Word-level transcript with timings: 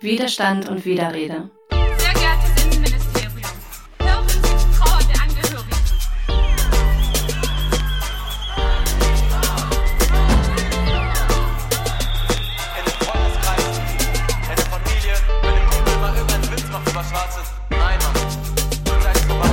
Widerstand 0.00 0.68
und 0.68 0.84
Widerrede. 0.84 1.50
Sehr 1.70 2.12
geehrtes 2.12 2.64
Innenministerium, 2.64 3.40
hören 4.00 4.28
Sie 4.28 4.40
die 4.40 4.48
Trauer 4.76 4.98
der 5.08 5.22
Angehörigen. 5.22 5.78
in 12.76 12.84
den 12.84 12.96
Freundeskreisen, 13.00 13.84
in 14.42 14.56
der 14.56 14.66
Familie, 14.66 15.14
wenn 15.42 15.54
ein 15.54 15.66
Kumpel 15.70 15.96
mal 16.00 16.12
irgendeinen 16.14 16.50
Witz 16.52 16.66
macht 16.70 16.88
über 16.90 17.04
Schwarzes. 17.04 17.48
Nein, 17.70 17.98
Mann. 18.02 18.14
Gleich 19.00 19.20
vorbei. 19.26 19.50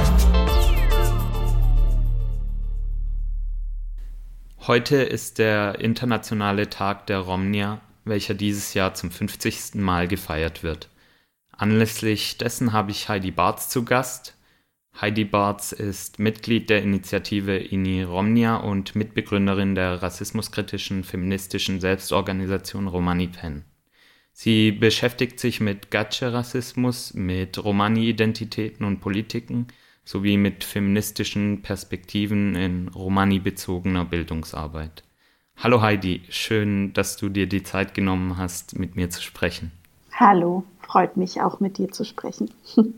Heute 4.68 4.98
ist 4.98 5.38
der 5.40 5.80
internationale 5.80 6.70
Tag 6.70 7.08
der 7.08 7.20
Romnia, 7.20 7.80
welcher 8.06 8.34
dieses 8.34 8.74
Jahr 8.74 8.94
zum 8.94 9.12
50. 9.12 9.76
Mal 9.76 10.08
gefeiert 10.08 10.64
wird. 10.64 10.90
Anlässlich 11.52 12.38
dessen 12.38 12.74
habe 12.74 12.92
ich 12.92 13.10
Heidi 13.10 13.32
Barz 13.32 13.70
zu 13.70 13.86
Gast. 13.86 14.36
Heidi 15.00 15.24
Barz 15.24 15.72
ist 15.72 16.20
Mitglied 16.20 16.70
der 16.70 16.82
Initiative 16.82 17.58
INI 17.58 18.04
Romnia 18.04 18.58
und 18.58 18.96
Mitbegründerin 18.96 19.76
der 19.76 20.02
rassismuskritischen 20.02 21.04
feministischen 21.04 21.80
Selbstorganisation 21.80 22.88
Romani 22.88 23.28
Pen. 23.28 23.64
Sie 24.34 24.72
beschäftigt 24.72 25.40
sich 25.40 25.60
mit 25.60 25.92
Gatsche-Rassismus, 25.92 27.14
mit 27.14 27.64
Romani-Identitäten 27.64 28.86
und 28.86 29.00
Politiken 29.00 29.68
sowie 30.04 30.38
mit 30.38 30.64
feministischen 30.64 31.62
Perspektiven 31.62 32.56
in 32.56 32.88
Romani-bezogener 32.88 34.06
Bildungsarbeit. 34.06 35.04
Hallo 35.58 35.82
Heidi, 35.82 36.24
schön, 36.30 36.92
dass 36.94 37.18
du 37.18 37.30
dir 37.30 37.48
die 37.48 37.62
Zeit 37.62 37.94
genommen 37.94 38.38
hast, 38.38 38.80
mit 38.80 38.96
mir 38.96 39.10
zu 39.12 39.22
sprechen. 39.22 39.72
Hallo, 40.12 40.64
freut 40.80 41.18
mich 41.18 41.42
auch 41.42 41.60
mit 41.60 41.78
dir 41.78 41.90
zu 41.90 42.04
sprechen. 42.04 42.50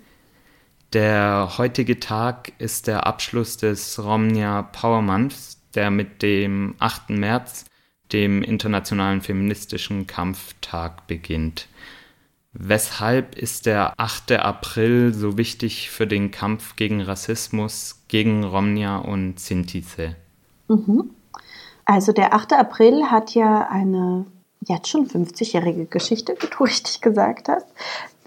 Der 0.93 1.57
heutige 1.57 1.99
Tag 1.99 2.53
ist 2.59 2.85
der 2.85 3.07
Abschluss 3.07 3.57
des 3.57 3.97
Romnia 3.97 4.61
Power 4.61 5.01
Months, 5.01 5.59
der 5.73 5.89
mit 5.89 6.21
dem 6.21 6.75
8. 6.77 7.09
März, 7.09 7.65
dem 8.11 8.43
Internationalen 8.43 9.21
Feministischen 9.21 10.05
Kampftag, 10.05 11.07
beginnt. 11.07 11.67
Weshalb 12.53 13.35
ist 13.35 13.65
der 13.65 13.99
8. 13.99 14.33
April 14.33 15.15
so 15.15 15.35
wichtig 15.35 15.89
für 15.89 16.05
den 16.05 16.29
Kampf 16.29 16.75
gegen 16.75 17.01
Rassismus, 17.01 18.03
gegen 18.07 18.43
Romnia 18.43 18.97
und 18.97 19.39
Sintize? 19.39 20.15
Also 21.85 22.11
der 22.11 22.33
8. 22.33 22.53
April 22.53 23.05
hat 23.11 23.33
ja 23.35 23.67
eine 23.69 24.25
jetzt 24.65 24.87
schon 24.87 25.07
50-jährige 25.07 25.85
Geschichte, 25.85 26.35
wie 26.39 26.47
du 26.47 26.63
richtig 26.63 27.01
gesagt 27.01 27.49
hast. 27.49 27.67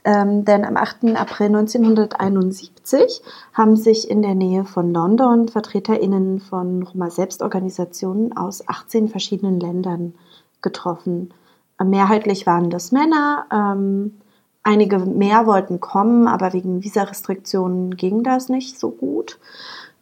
Ähm, 0.05 0.45
denn 0.45 0.65
am 0.65 0.77
8. 0.77 1.17
April 1.17 1.49
1971 1.49 3.23
haben 3.53 3.77
sich 3.77 4.09
in 4.09 4.23
der 4.23 4.37
Nähe 4.37 4.65
von 4.65 4.93
London 4.93 5.49
VertreterInnen 5.49 6.39
von 6.39 6.84
Roma-Selbstorganisationen 6.84 8.37
aus 8.37 8.69
18 8.69 9.09
verschiedenen 9.09 9.59
Ländern 9.59 10.15
getroffen. 10.62 11.34
Mehrheitlich 11.83 12.47
waren 12.47 12.71
das 12.71 12.93
Männer, 12.93 13.47
ähm, 13.53 14.19
einige 14.62 14.99
mehr 14.99 15.47
wollten 15.47 15.81
kommen, 15.81 16.29
aber 16.29 16.53
wegen 16.53 16.84
Visarestriktionen 16.84 17.97
ging 17.97 18.23
das 18.23 18.49
nicht 18.49 18.79
so 18.79 18.91
gut. 18.91 19.41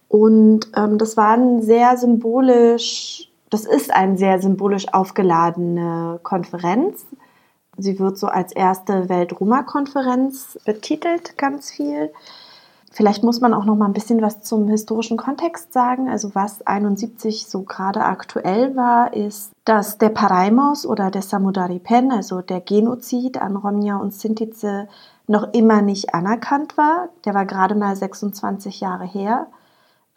Und 0.09 0.69
ähm, 0.77 0.99
das 0.99 1.17
war 1.17 1.33
ein 1.37 1.63
sehr 1.63 1.97
symbolisch, 1.97 3.31
das 3.51 3.65
ist 3.65 3.93
eine 3.93 4.19
sehr 4.19 4.41
symbolisch 4.41 4.93
aufgeladene 4.93 6.21
Konferenz. 6.23 7.07
Sie 7.77 7.99
wird 7.99 8.19
so 8.19 8.29
als 8.29 8.53
erste 8.53 9.09
Welt-Roma-Konferenz 9.09 10.59
betitelt, 10.65 11.37
ganz 11.37 11.71
viel. 11.71 12.13
Vielleicht 12.93 13.25
muss 13.25 13.41
man 13.41 13.55
auch 13.55 13.65
noch 13.65 13.75
mal 13.75 13.87
ein 13.87 13.93
bisschen 13.93 14.23
was 14.23 14.43
zum 14.43 14.69
historischen 14.69 15.17
Kontext 15.17 15.73
sagen. 15.73 16.09
Also 16.09 16.37
was 16.37 16.65
71 16.65 17.49
so 17.49 17.63
gerade 17.63 18.05
aktuell 18.05 18.77
war, 18.77 19.13
ist, 19.13 19.51
dass 19.65 19.99
der 19.99 20.11
Paraimos 20.11 20.87
oder 20.87 21.11
der 21.11 21.23
Samudari 21.23 21.81
Pen, 21.81 22.13
also 22.13 22.41
der 22.41 22.61
Genozid 22.61 23.39
an 23.39 23.57
Romnia 23.57 23.97
und 23.97 24.15
Sintize, 24.15 24.87
noch 25.27 25.53
immer 25.53 25.83
nicht 25.83 26.15
anerkannt 26.15 26.77
war. 26.77 27.09
Der 27.25 27.35
war 27.35 27.47
gerade 27.47 27.75
mal 27.75 27.97
26 27.97 28.81
Jahre 28.81 29.07
her. 29.07 29.49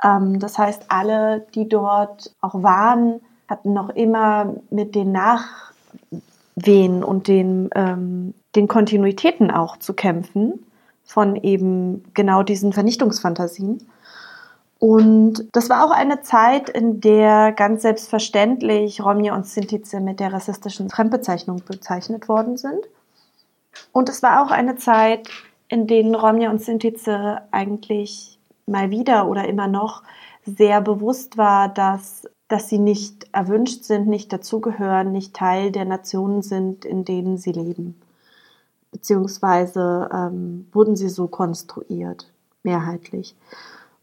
Ähm, 0.03 0.39
das 0.39 0.57
heißt, 0.57 0.85
alle, 0.89 1.45
die 1.55 1.67
dort 1.67 2.33
auch 2.41 2.63
waren, 2.63 3.21
hatten 3.47 3.73
noch 3.73 3.89
immer 3.89 4.55
mit 4.69 4.95
den 4.95 5.11
Nachwehen 5.11 7.03
und 7.03 7.27
den, 7.27 7.69
ähm, 7.75 8.33
den 8.55 8.67
Kontinuitäten 8.67 9.51
auch 9.51 9.77
zu 9.77 9.93
kämpfen 9.93 10.65
von 11.05 11.35
eben 11.37 12.03
genau 12.13 12.43
diesen 12.43 12.73
Vernichtungsfantasien. 12.73 13.87
Und 14.79 15.47
das 15.53 15.69
war 15.69 15.85
auch 15.85 15.91
eine 15.91 16.21
Zeit, 16.21 16.69
in 16.69 17.01
der 17.01 17.51
ganz 17.51 17.81
selbstverständlich 17.81 19.03
Romja 19.03 19.33
und 19.33 19.47
Sintize 19.47 19.99
mit 19.99 20.19
der 20.19 20.33
rassistischen 20.33 20.89
Fremdbezeichnung 20.89 21.63
bezeichnet 21.65 22.27
worden 22.27 22.57
sind. 22.57 22.81
Und 23.91 24.09
es 24.09 24.21
war 24.21 24.43
auch 24.43 24.51
eine 24.51 24.75
Zeit, 24.75 25.29
in 25.67 25.87
denen 25.87 26.13
Romja 26.13 26.51
und 26.51 26.61
Sintize 26.61 27.41
eigentlich 27.51 28.36
mal 28.67 28.91
wieder 28.91 29.27
oder 29.27 29.47
immer 29.47 29.67
noch 29.67 30.03
sehr 30.45 30.81
bewusst 30.81 31.37
war, 31.37 31.69
dass, 31.69 32.27
dass 32.47 32.69
sie 32.69 32.79
nicht 32.79 33.27
erwünscht 33.31 33.83
sind, 33.83 34.07
nicht 34.07 34.31
dazugehören, 34.31 35.11
nicht 35.11 35.35
Teil 35.35 35.71
der 35.71 35.85
Nationen 35.85 36.41
sind, 36.41 36.85
in 36.85 37.03
denen 37.03 37.37
sie 37.37 37.51
leben. 37.51 37.99
Beziehungsweise 38.91 40.09
ähm, 40.13 40.67
wurden 40.71 40.95
sie 40.95 41.09
so 41.09 41.27
konstruiert, 41.27 42.31
mehrheitlich. 42.63 43.35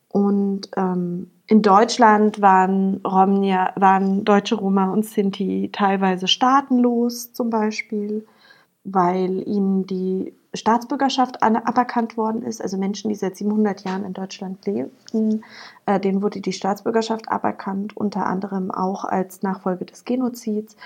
Und 0.09 0.69
ähm, 0.77 1.31
in 1.47 1.63
Deutschland 1.63 2.41
waren, 2.41 3.01
Romnia, 3.05 3.73
waren 3.77 4.25
deutsche 4.25 4.55
Roma 4.55 4.93
und 4.93 5.05
Sinti 5.05 5.71
teilweise 5.73 6.29
staatenlos 6.29 7.33
zum 7.33 7.51
Beispiel, 7.51 8.27
weil 8.85 9.47
ihnen 9.49 9.87
die 9.87 10.35
Staatsbürgerschaft 10.55 11.43
an- 11.43 11.57
aberkannt 11.57 12.17
worden 12.17 12.43
ist. 12.43 12.63
Also 12.63 12.77
Menschen, 12.77 13.09
die 13.09 13.15
seit 13.15 13.37
700 13.37 13.85
Jahren 13.85 14.05
in 14.05 14.13
Deutschland 14.13 14.65
lebten, 14.67 15.45
äh, 15.87 16.01
denen 16.01 16.23
wurde 16.23 16.41
die 16.41 16.53
Staatsbürgerschaft 16.53 17.29
aberkannt, 17.31 17.97
unter 17.97 18.27
anderem 18.27 18.71
auch 18.71 19.05
als 19.05 19.43
Nachfolge 19.43 19.85
des 19.85 20.05
Genozids. 20.05 20.77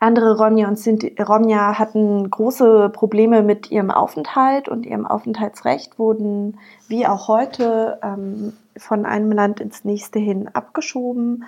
Andere 0.00 0.36
Romja 0.38 0.68
und 0.68 0.78
Sinti, 0.78 1.16
Romja 1.20 1.76
hatten 1.78 2.30
große 2.30 2.90
Probleme 2.90 3.42
mit 3.42 3.70
ihrem 3.70 3.90
Aufenthalt 3.90 4.68
und 4.68 4.86
ihrem 4.86 5.06
Aufenthaltsrecht, 5.06 5.98
wurden 5.98 6.58
wie 6.86 7.06
auch 7.06 7.26
heute 7.26 7.98
ähm, 8.02 8.52
von 8.76 9.06
einem 9.06 9.32
Land 9.32 9.58
ins 9.60 9.84
nächste 9.84 10.20
hin 10.20 10.48
abgeschoben. 10.52 11.44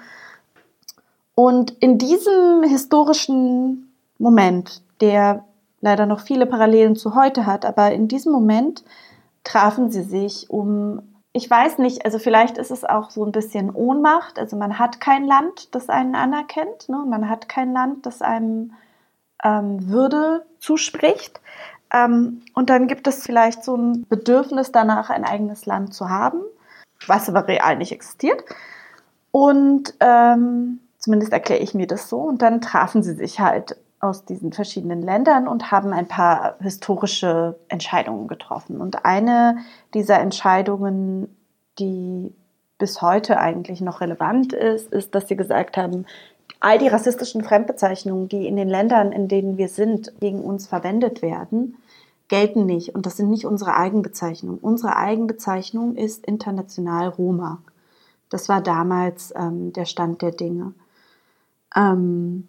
Und 1.37 1.71
in 1.79 1.97
diesem 1.97 2.65
historischen 2.65 3.93
Moment, 4.19 4.83
der 5.01 5.45
leider 5.81 6.07
noch 6.07 6.21
viele 6.21 6.47
Parallelen 6.47 6.97
zu 6.97 7.15
heute 7.15 7.47
hat, 7.47 7.65
aber 7.65 7.93
in 7.93 8.09
diesem 8.09 8.33
Moment 8.33 8.85
trafen 9.45 9.91
sie 9.91 10.03
sich, 10.03 10.51
um, 10.51 11.03
ich 11.33 11.49
weiß 11.49 11.79
nicht, 11.79 12.05
also 12.05 12.19
vielleicht 12.19 12.59
ist 12.59 12.71
es 12.71 12.85
auch 12.85 13.11
so 13.11 13.25
ein 13.25 13.33
bisschen 13.33 13.71
Ohnmacht. 13.71 14.39
Also 14.39 14.57
man 14.57 14.79
hat 14.79 15.01
kein 15.01 15.25
Land, 15.25 15.75
das 15.75 15.89
einen 15.89 16.15
anerkennt, 16.15 16.89
ne? 16.89 17.05
man 17.09 17.29
hat 17.29 17.49
kein 17.49 17.73
Land, 17.73 18.05
das 18.07 18.21
einem 18.21 18.73
ähm, 19.43 19.89
Würde 19.89 20.45
zuspricht. 20.59 21.41
Ähm, 21.93 22.43
und 22.55 22.71
dann 22.71 22.87
gibt 22.87 23.07
es 23.07 23.23
vielleicht 23.23 23.65
so 23.65 23.77
ein 23.77 24.07
Bedürfnis 24.09 24.73
danach, 24.73 25.11
ein 25.11 25.25
eigenes 25.25 25.67
Land 25.67 25.95
zu 25.95 26.09
haben, 26.09 26.41
was 27.07 27.29
aber 27.29 27.49
real 27.49 27.77
nicht 27.77 27.93
existiert. 27.93 28.45
Und 29.33 29.95
ähm, 30.01 30.81
zumindest 30.99 31.33
erkläre 31.33 31.63
ich 31.63 31.75
mir 31.75 31.87
das 31.87 32.09
so. 32.09 32.19
Und 32.19 32.43
dann 32.43 32.61
trafen 32.61 33.03
sie 33.03 33.15
sich 33.15 33.41
halt 33.41 33.77
aus 34.01 34.25
diesen 34.25 34.53
verschiedenen 34.53 35.03
Ländern 35.03 35.47
und 35.47 35.71
haben 35.71 35.93
ein 35.93 36.09
paar 36.09 36.57
historische 36.61 37.59
Entscheidungen 37.69 38.29
getroffen. 38.29 38.81
Und 38.81 39.05
eine 39.05 39.59
dieser 39.93 40.19
Entscheidungen, 40.21 41.37
die 41.79 42.35
bis 42.79 43.03
heute 43.03 43.39
eigentlich 43.39 43.83
noch 43.83 44.01
relevant 44.01 44.55
ist, 44.55 44.91
ist, 44.91 45.15
dass 45.15 45.29
sie 45.29 45.37
gesagt 45.37 45.77
haben, 45.77 46.07
all 46.61 46.79
die 46.79 46.89
rassistischen 46.89 47.45
Fremdbezeichnungen, 47.45 48.29
die 48.29 48.47
in 48.47 48.57
den 48.57 48.69
Ländern, 48.69 49.13
in 49.13 49.29
denen 49.29 49.59
wir 49.59 49.69
sind, 49.69 50.13
gegen 50.19 50.41
uns 50.41 50.67
verwendet 50.67 51.21
werden, 51.23 51.77
gelten 52.29 52.65
nicht. 52.65 52.95
Und 52.95 53.05
das 53.05 53.19
sind 53.19 53.31
nicht 53.31 53.45
unsere 53.45 53.77
Eigenbezeichnungen. 53.77 54.59
Unsere 54.61 54.97
Eigenbezeichnung 54.97 55.97
ist 55.97 56.25
international 56.27 57.09
Roma. 57.09 57.61
Das 58.31 58.49
war 58.49 58.63
damals 58.63 59.33
ähm, 59.37 59.73
der 59.73 59.85
Stand 59.85 60.23
der 60.23 60.31
Dinge. 60.31 60.73
Ähm, 61.77 62.47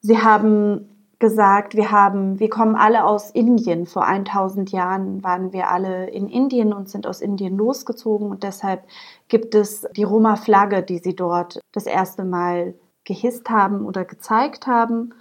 Sie 0.00 0.18
haben 0.18 0.90
gesagt, 1.18 1.74
wir 1.74 1.90
haben, 1.90 2.40
wir 2.40 2.48
kommen 2.48 2.74
alle 2.74 3.04
aus 3.04 3.30
Indien. 3.30 3.84
Vor 3.86 4.06
1000 4.06 4.72
Jahren 4.72 5.22
waren 5.22 5.52
wir 5.52 5.68
alle 5.68 6.08
in 6.08 6.28
Indien 6.28 6.72
und 6.72 6.88
sind 6.88 7.06
aus 7.06 7.20
Indien 7.20 7.56
losgezogen 7.56 8.30
und 8.30 8.42
deshalb 8.42 8.84
gibt 9.28 9.54
es 9.54 9.86
die 9.96 10.02
Roma-Flagge, 10.02 10.82
die 10.82 10.98
sie 10.98 11.14
dort 11.14 11.60
das 11.72 11.84
erste 11.84 12.24
Mal 12.24 12.74
gehisst 13.04 13.50
haben 13.50 13.84
oder 13.84 14.04
gezeigt 14.04 14.66
haben. 14.66 15.14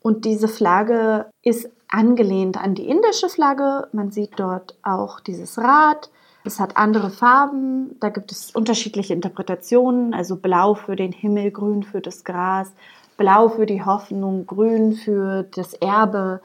Und 0.00 0.26
diese 0.26 0.48
Flagge 0.48 1.30
ist 1.42 1.70
angelehnt 1.88 2.58
an 2.58 2.74
die 2.74 2.88
indische 2.88 3.30
Flagge. 3.30 3.88
Man 3.92 4.10
sieht 4.10 4.32
dort 4.36 4.76
auch 4.82 5.20
dieses 5.20 5.58
Rad. 5.58 6.10
Es 6.44 6.60
hat 6.60 6.76
andere 6.76 7.10
Farben. 7.10 7.96
Da 8.00 8.10
gibt 8.10 8.30
es 8.30 8.50
unterschiedliche 8.50 9.14
Interpretationen. 9.14 10.12
Also 10.12 10.36
blau 10.36 10.74
für 10.74 10.96
den 10.96 11.12
Himmel, 11.12 11.50
grün 11.50 11.82
für 11.82 12.00
das 12.00 12.24
Gras, 12.24 12.72
blau 13.16 13.48
für 13.48 13.66
die 13.66 13.84
Hoffnung, 13.84 14.46
grün 14.46 14.92
für 14.92 15.44
das 15.54 15.74
Erbe 15.74 16.40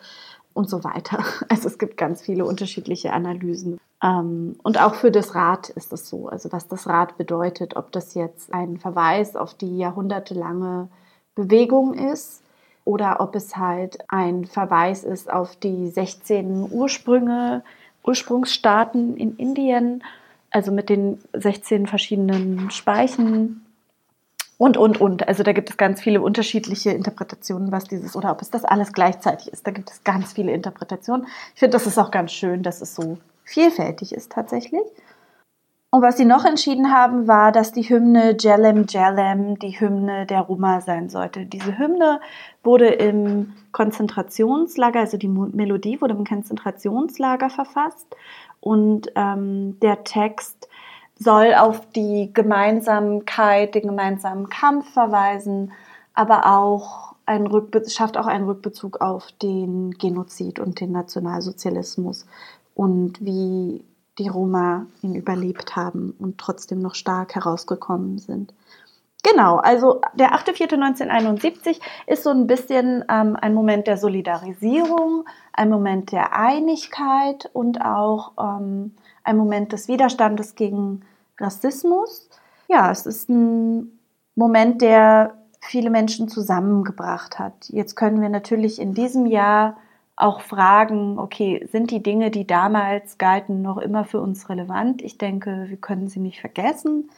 und 0.53 0.69
so 0.69 0.83
weiter. 0.83 1.23
Also 1.49 1.67
es 1.67 1.77
gibt 1.77 1.97
ganz 1.97 2.21
viele 2.21 2.45
unterschiedliche 2.45 3.13
Analysen. 3.13 3.79
Ähm, 4.03 4.55
und 4.63 4.81
auch 4.81 4.95
für 4.95 5.11
das 5.11 5.35
Rad 5.35 5.69
ist 5.69 5.93
es 5.93 6.09
so. 6.09 6.27
Also 6.27 6.51
was 6.51 6.67
das 6.67 6.87
Rad 6.87 7.17
bedeutet, 7.17 7.75
ob 7.75 7.91
das 7.91 8.13
jetzt 8.13 8.53
ein 8.53 8.77
Verweis 8.77 9.35
auf 9.35 9.53
die 9.53 9.77
jahrhundertelange 9.77 10.87
Bewegung 11.35 11.93
ist 11.93 12.41
oder 12.83 13.19
ob 13.19 13.35
es 13.35 13.55
halt 13.57 13.99
ein 14.07 14.45
Verweis 14.45 15.03
ist 15.03 15.31
auf 15.31 15.55
die 15.55 15.89
16 15.89 16.67
Ursprünge, 16.71 17.63
Ursprungsstaaten 18.03 19.15
in 19.17 19.35
Indien, 19.37 20.03
also 20.49 20.71
mit 20.71 20.89
den 20.89 21.19
16 21.33 21.87
verschiedenen 21.87 22.71
Speichen 22.71 23.65
und, 24.61 24.77
und, 24.77 25.01
und. 25.01 25.27
Also 25.27 25.41
da 25.41 25.53
gibt 25.53 25.71
es 25.71 25.77
ganz 25.77 26.01
viele 26.01 26.21
unterschiedliche 26.21 26.91
Interpretationen, 26.91 27.71
was 27.71 27.85
dieses, 27.85 28.15
oder 28.15 28.31
ob 28.31 28.43
es 28.43 28.51
das 28.51 28.63
alles 28.63 28.93
gleichzeitig 28.93 29.51
ist. 29.51 29.65
Da 29.65 29.71
gibt 29.71 29.89
es 29.89 30.03
ganz 30.03 30.33
viele 30.33 30.51
Interpretationen. 30.51 31.25
Ich 31.55 31.59
finde, 31.61 31.71
das 31.71 31.87
ist 31.87 31.97
auch 31.97 32.11
ganz 32.11 32.31
schön, 32.31 32.61
dass 32.61 32.79
es 32.79 32.93
so 32.93 33.17
vielfältig 33.43 34.13
ist 34.13 34.31
tatsächlich. 34.31 34.83
Und 35.89 36.03
was 36.03 36.15
sie 36.15 36.25
noch 36.25 36.45
entschieden 36.45 36.91
haben, 36.91 37.27
war, 37.27 37.51
dass 37.51 37.71
die 37.71 37.89
Hymne 37.89 38.37
Jalem 38.39 38.85
Jalem 38.87 39.57
die 39.57 39.79
Hymne 39.79 40.27
der 40.27 40.41
Roma 40.41 40.79
sein 40.79 41.09
sollte. 41.09 41.47
Diese 41.47 41.79
Hymne 41.79 42.21
wurde 42.63 42.89
im 42.89 43.53
Konzentrationslager, 43.71 44.99
also 44.99 45.17
die 45.17 45.27
Melodie 45.27 45.99
wurde 46.01 46.13
im 46.13 46.23
Konzentrationslager 46.23 47.49
verfasst 47.49 48.15
und 48.59 49.11
ähm, 49.15 49.79
der 49.81 50.03
Text 50.03 50.69
soll 51.23 51.53
auf 51.53 51.81
die 51.91 52.31
Gemeinsamkeit, 52.33 53.75
den 53.75 53.83
gemeinsamen 53.83 54.49
Kampf 54.49 54.91
verweisen, 54.91 55.71
aber 56.13 56.47
auch 56.47 57.15
einen 57.25 57.47
Rückbe 57.47 57.87
schafft 57.87 58.17
auch 58.17 58.25
einen 58.25 58.45
Rückbezug 58.45 59.01
auf 59.01 59.31
den 59.41 59.91
Genozid 59.91 60.59
und 60.59 60.79
den 60.79 60.91
Nationalsozialismus 60.91 62.25
und 62.73 63.21
wie 63.21 63.85
die 64.17 64.27
Roma 64.27 64.87
ihn 65.01 65.15
überlebt 65.15 65.75
haben 65.75 66.15
und 66.19 66.37
trotzdem 66.39 66.79
noch 66.79 66.95
stark 66.95 67.35
herausgekommen 67.35 68.17
sind. 68.17 68.53
Genau, 69.23 69.57
also 69.57 70.01
der 70.15 70.33
8.4.1971 70.33 71.79
ist 72.07 72.23
so 72.23 72.31
ein 72.31 72.47
bisschen 72.47 73.05
ähm, 73.07 73.37
ein 73.39 73.53
Moment 73.53 73.85
der 73.85 73.97
Solidarisierung, 73.97 75.25
ein 75.53 75.69
Moment 75.69 76.11
der 76.11 76.35
Einigkeit 76.35 77.49
und 77.53 77.81
auch 77.81 78.31
ähm, 78.39 78.95
ein 79.23 79.37
Moment 79.37 79.73
des 79.73 79.87
Widerstandes 79.87 80.55
gegen 80.55 81.03
Rassismus. 81.41 82.29
Ja, 82.67 82.91
es 82.91 83.05
ist 83.05 83.29
ein 83.29 83.99
Moment, 84.35 84.81
der 84.81 85.35
viele 85.59 85.89
Menschen 85.89 86.27
zusammengebracht 86.27 87.39
hat. 87.39 87.69
Jetzt 87.69 87.95
können 87.95 88.21
wir 88.21 88.29
natürlich 88.29 88.79
in 88.79 88.93
diesem 88.93 89.25
Jahr 89.25 89.77
auch 90.15 90.41
fragen, 90.41 91.17
okay, 91.19 91.67
sind 91.71 91.91
die 91.91 92.03
Dinge, 92.03 92.31
die 92.31 92.45
damals 92.45 93.17
galten, 93.17 93.61
noch 93.61 93.77
immer 93.77 94.05
für 94.05 94.21
uns 94.21 94.49
relevant? 94.49 95.01
Ich 95.01 95.17
denke, 95.17 95.65
wir 95.67 95.77
können 95.77 96.09
sie 96.09 96.19
nicht 96.19 96.41
vergessen, 96.41 97.09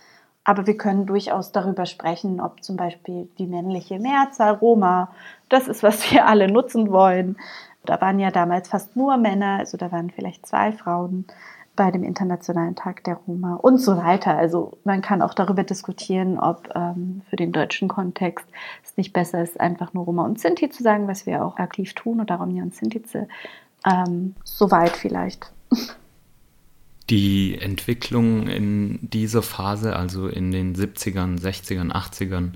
aber 0.44 0.68
wir 0.68 0.78
können 0.78 1.06
durchaus 1.06 1.52
darüber 1.52 1.86
sprechen, 1.86 2.40
ob 2.40 2.64
zum 2.64 2.78
Beispiel 2.78 3.30
die 3.38 3.48
männliche 3.48 4.00
Mehrzahl 4.00 4.54
Roma, 4.54 5.10
das 5.50 5.68
ist, 5.68 5.84
was 5.84 6.12
wir 6.12 6.26
alle 6.28 6.52
nutzen 6.52 6.92
wollen. 6.92 7.38
Da 7.86 8.00
waren 8.00 8.20
ja 8.20 8.32
damals 8.32 8.70
fast 8.70 8.96
nur 8.96 9.18
Männer, 9.18 9.60
also 9.60 9.78
da 9.78 9.92
waren 9.92 10.10
vielleicht 10.10 10.46
zwei 10.46 10.72
Frauen 10.72 11.26
bei 11.76 11.90
dem 11.90 12.04
Internationalen 12.04 12.76
Tag 12.76 13.04
der 13.04 13.16
Roma 13.16 13.56
und 13.56 13.80
so 13.80 13.98
weiter. 13.98 14.38
Also 14.38 14.78
man 14.84 15.02
kann 15.02 15.22
auch 15.22 15.34
darüber 15.34 15.64
diskutieren, 15.64 16.38
ob 16.38 16.70
ähm, 16.76 17.22
für 17.30 17.36
den 17.36 17.52
deutschen 17.52 17.88
Kontext 17.88 18.46
es 18.84 18.96
nicht 18.96 19.14
besser 19.14 19.42
ist, 19.42 19.60
einfach 19.60 19.94
nur 19.94 20.06
Roma 20.06 20.24
und 20.24 20.40
Sinti 20.40 20.70
zu 20.70 20.84
sagen, 20.84 21.08
was 21.08 21.26
wir 21.26 21.44
auch 21.44 21.58
aktiv 21.58 21.94
tun, 21.94 22.22
oder 22.22 22.36
Romja 22.36 22.64
und 22.64 22.76
Sintize. 22.76 23.28
Ähm, 23.86 24.36
Soweit 24.44 24.96
vielleicht. 24.96 25.52
Die 27.10 27.58
Entwicklung 27.60 28.48
in 28.48 29.00
dieser 29.02 29.42
Phase, 29.42 29.96
also 29.96 30.28
in 30.28 30.52
den 30.52 30.76
70ern, 30.76 31.40
60ern, 31.40 31.92
80ern, 31.92 32.52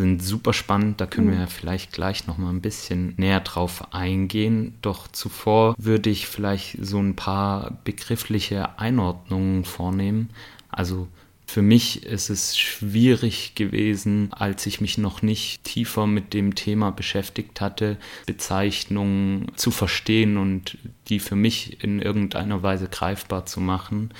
sind 0.00 0.22
super 0.22 0.52
spannend. 0.52 1.00
Da 1.00 1.06
können 1.06 1.28
mhm. 1.28 1.32
wir 1.32 1.40
ja 1.40 1.46
vielleicht 1.46 1.92
gleich 1.92 2.26
noch 2.26 2.38
mal 2.38 2.50
ein 2.50 2.62
bisschen 2.62 3.14
näher 3.16 3.40
drauf 3.40 3.92
eingehen. 3.94 4.74
Doch 4.82 5.08
zuvor 5.08 5.74
würde 5.78 6.10
ich 6.10 6.26
vielleicht 6.26 6.78
so 6.80 6.98
ein 6.98 7.16
paar 7.16 7.78
begriffliche 7.84 8.78
Einordnungen 8.78 9.64
vornehmen. 9.64 10.30
Also 10.70 11.08
für 11.46 11.62
mich 11.62 12.04
ist 12.04 12.30
es 12.30 12.56
schwierig 12.56 13.56
gewesen, 13.56 14.32
als 14.32 14.66
ich 14.66 14.80
mich 14.80 14.98
noch 14.98 15.20
nicht 15.20 15.64
tiefer 15.64 16.06
mit 16.06 16.32
dem 16.32 16.54
Thema 16.54 16.92
beschäftigt 16.92 17.60
hatte, 17.60 17.96
Bezeichnungen 18.24 19.50
zu 19.56 19.72
verstehen 19.72 20.36
und 20.36 20.78
die 21.08 21.18
für 21.18 21.34
mich 21.34 21.82
in 21.82 22.00
irgendeiner 22.00 22.62
Weise 22.62 22.86
greifbar 22.86 23.46
zu 23.46 23.60
machen. 23.60 24.10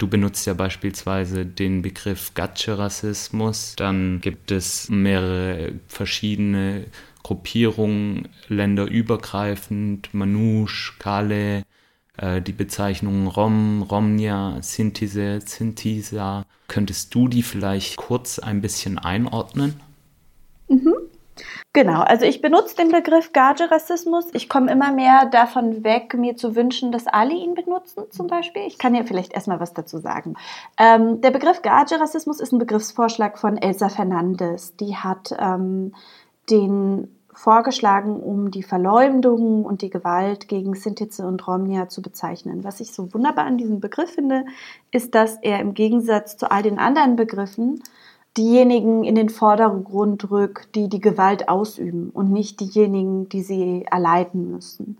Du 0.00 0.08
benutzt 0.08 0.46
ja 0.46 0.54
beispielsweise 0.54 1.44
den 1.44 1.82
Begriff 1.82 2.32
Gatsche-Rassismus. 2.32 3.74
Dann 3.76 4.22
gibt 4.22 4.50
es 4.50 4.88
mehrere 4.88 5.74
verschiedene 5.88 6.86
Gruppierungen, 7.22 8.30
länderübergreifend, 8.48 10.14
Manouche, 10.14 10.94
Kale, 10.98 11.64
äh, 12.16 12.40
die 12.40 12.54
Bezeichnungen 12.54 13.26
Rom, 13.26 13.82
Romnia, 13.82 14.56
Sintise, 14.62 15.42
Sintisa. 15.44 16.46
Könntest 16.66 17.14
du 17.14 17.28
die 17.28 17.42
vielleicht 17.42 17.96
kurz 17.96 18.38
ein 18.38 18.62
bisschen 18.62 18.96
einordnen? 18.96 19.80
Mhm. 20.70 20.94
Genau, 21.72 22.00
also 22.00 22.26
ich 22.26 22.42
benutze 22.42 22.74
den 22.74 22.90
Begriff 22.90 23.32
Gage-Rassismus. 23.32 24.26
Ich 24.32 24.48
komme 24.48 24.72
immer 24.72 24.90
mehr 24.90 25.26
davon 25.26 25.84
weg, 25.84 26.14
mir 26.14 26.36
zu 26.36 26.56
wünschen, 26.56 26.90
dass 26.90 27.06
alle 27.06 27.32
ihn 27.32 27.54
benutzen, 27.54 28.10
zum 28.10 28.26
Beispiel. 28.26 28.62
Ich 28.66 28.76
kann 28.76 28.96
ja 28.96 29.04
vielleicht 29.04 29.32
erstmal 29.32 29.60
was 29.60 29.72
dazu 29.72 29.98
sagen. 29.98 30.34
Ähm, 30.78 31.20
der 31.20 31.30
Begriff 31.30 31.62
Gage-Rassismus 31.62 32.40
ist 32.40 32.52
ein 32.52 32.58
Begriffsvorschlag 32.58 33.38
von 33.38 33.56
Elsa 33.56 33.88
Fernandes. 33.88 34.74
Die 34.76 34.96
hat 34.96 35.32
ähm, 35.38 35.94
den 36.50 37.08
vorgeschlagen, 37.32 38.20
um 38.20 38.50
die 38.50 38.64
Verleumdung 38.64 39.64
und 39.64 39.82
die 39.82 39.90
Gewalt 39.90 40.48
gegen 40.48 40.74
Sintize 40.74 41.24
und 41.24 41.46
Romnia 41.46 41.88
zu 41.88 42.02
bezeichnen. 42.02 42.64
Was 42.64 42.80
ich 42.80 42.92
so 42.92 43.14
wunderbar 43.14 43.46
an 43.46 43.58
diesem 43.58 43.78
Begriff 43.78 44.10
finde, 44.14 44.44
ist, 44.90 45.14
dass 45.14 45.36
er 45.36 45.60
im 45.60 45.74
Gegensatz 45.74 46.36
zu 46.36 46.50
all 46.50 46.64
den 46.64 46.80
anderen 46.80 47.14
Begriffen 47.14 47.80
diejenigen 48.36 49.04
in 49.04 49.14
den 49.14 49.28
Vordergrund 49.28 50.30
rückt, 50.30 50.74
die 50.74 50.88
die 50.88 51.00
Gewalt 51.00 51.48
ausüben 51.48 52.10
und 52.10 52.30
nicht 52.30 52.60
diejenigen, 52.60 53.28
die 53.28 53.42
sie 53.42 53.86
erleiden 53.90 54.52
müssen. 54.52 54.98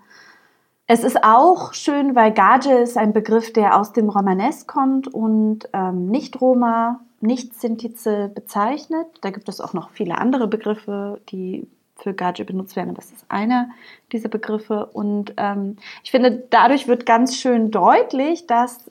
Es 0.86 1.04
ist 1.04 1.22
auch 1.22 1.72
schön, 1.72 2.16
weil 2.16 2.32
Gage 2.32 2.72
ist 2.72 2.98
ein 2.98 3.12
Begriff, 3.12 3.52
der 3.52 3.78
aus 3.78 3.92
dem 3.92 4.08
Romanes 4.08 4.66
kommt 4.66 5.06
und 5.06 5.68
ähm, 5.72 6.06
nicht 6.06 6.40
Roma, 6.40 7.00
nicht 7.20 7.54
Sintize 7.54 8.28
bezeichnet. 8.34 9.06
Da 9.20 9.30
gibt 9.30 9.48
es 9.48 9.60
auch 9.60 9.72
noch 9.72 9.90
viele 9.90 10.18
andere 10.18 10.48
Begriffe, 10.48 11.20
die 11.28 11.68
für 11.94 12.12
Gage 12.12 12.44
benutzt 12.44 12.74
werden. 12.74 12.94
Das 12.94 13.12
ist 13.12 13.24
einer 13.28 13.70
dieser 14.10 14.28
Begriffe. 14.28 14.86
Und 14.86 15.34
ähm, 15.36 15.76
ich 16.02 16.10
finde, 16.10 16.42
dadurch 16.50 16.88
wird 16.88 17.06
ganz 17.06 17.36
schön 17.36 17.70
deutlich, 17.70 18.46
dass 18.48 18.90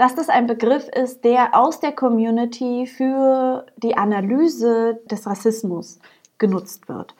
dass 0.00 0.14
das 0.14 0.30
ein 0.30 0.46
Begriff 0.46 0.88
ist, 0.88 1.24
der 1.24 1.54
aus 1.54 1.78
der 1.78 1.92
Community 1.92 2.86
für 2.86 3.66
die 3.76 3.98
Analyse 3.98 4.98
des 5.04 5.26
Rassismus 5.26 5.98
genutzt 6.38 6.88
wird. 6.88 7.14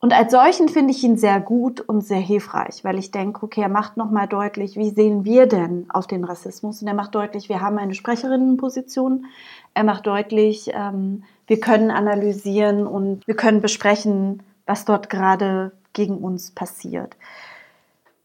Und 0.00 0.12
als 0.12 0.32
solchen 0.32 0.68
finde 0.68 0.90
ich 0.90 1.04
ihn 1.04 1.16
sehr 1.16 1.38
gut 1.38 1.80
und 1.80 2.00
sehr 2.00 2.18
hilfreich, 2.18 2.82
weil 2.82 2.98
ich 2.98 3.12
denke, 3.12 3.44
okay, 3.44 3.60
er 3.60 3.68
macht 3.68 3.96
nochmal 3.96 4.26
deutlich, 4.26 4.76
wie 4.76 4.90
sehen 4.90 5.24
wir 5.24 5.46
denn 5.46 5.86
auf 5.90 6.08
den 6.08 6.24
Rassismus? 6.24 6.82
Und 6.82 6.88
er 6.88 6.94
macht 6.94 7.14
deutlich, 7.14 7.48
wir 7.48 7.60
haben 7.60 7.78
eine 7.78 7.94
Sprecherinnenposition. 7.94 9.26
Er 9.74 9.84
macht 9.84 10.04
deutlich, 10.08 10.72
ähm, 10.74 11.22
wir 11.46 11.60
können 11.60 11.92
analysieren 11.92 12.88
und 12.88 13.24
wir 13.28 13.36
können 13.36 13.60
besprechen, 13.60 14.42
was 14.66 14.84
dort 14.84 15.08
gerade 15.08 15.70
gegen 15.92 16.18
uns 16.18 16.50
passiert. 16.50 17.16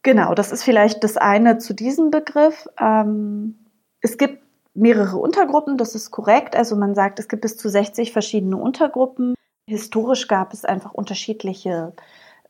Genau, 0.02 0.34
das 0.34 0.52
ist 0.52 0.64
vielleicht 0.64 1.04
das 1.04 1.16
eine 1.16 1.60
zu 1.60 1.76
diesem 1.76 2.10
Begriff. 2.10 2.68
Ähm, 2.80 3.60
es 4.04 4.18
gibt 4.18 4.44
mehrere 4.76 5.18
Untergruppen, 5.18 5.78
das 5.78 5.96
ist 5.96 6.12
korrekt. 6.12 6.56
Also 6.56 6.76
man 6.76 6.94
sagt, 6.94 7.20
es 7.20 7.28
gibt 7.28 7.42
bis 7.42 7.58
zu 7.58 7.70
60 7.70 8.12
verschiedene 8.12 8.58
Untergruppen. 8.58 9.34
Historisch 9.68 10.28
gab 10.28 10.54
es 10.54 10.66
einfach 10.66 10.94
unterschiedliche 10.94 11.94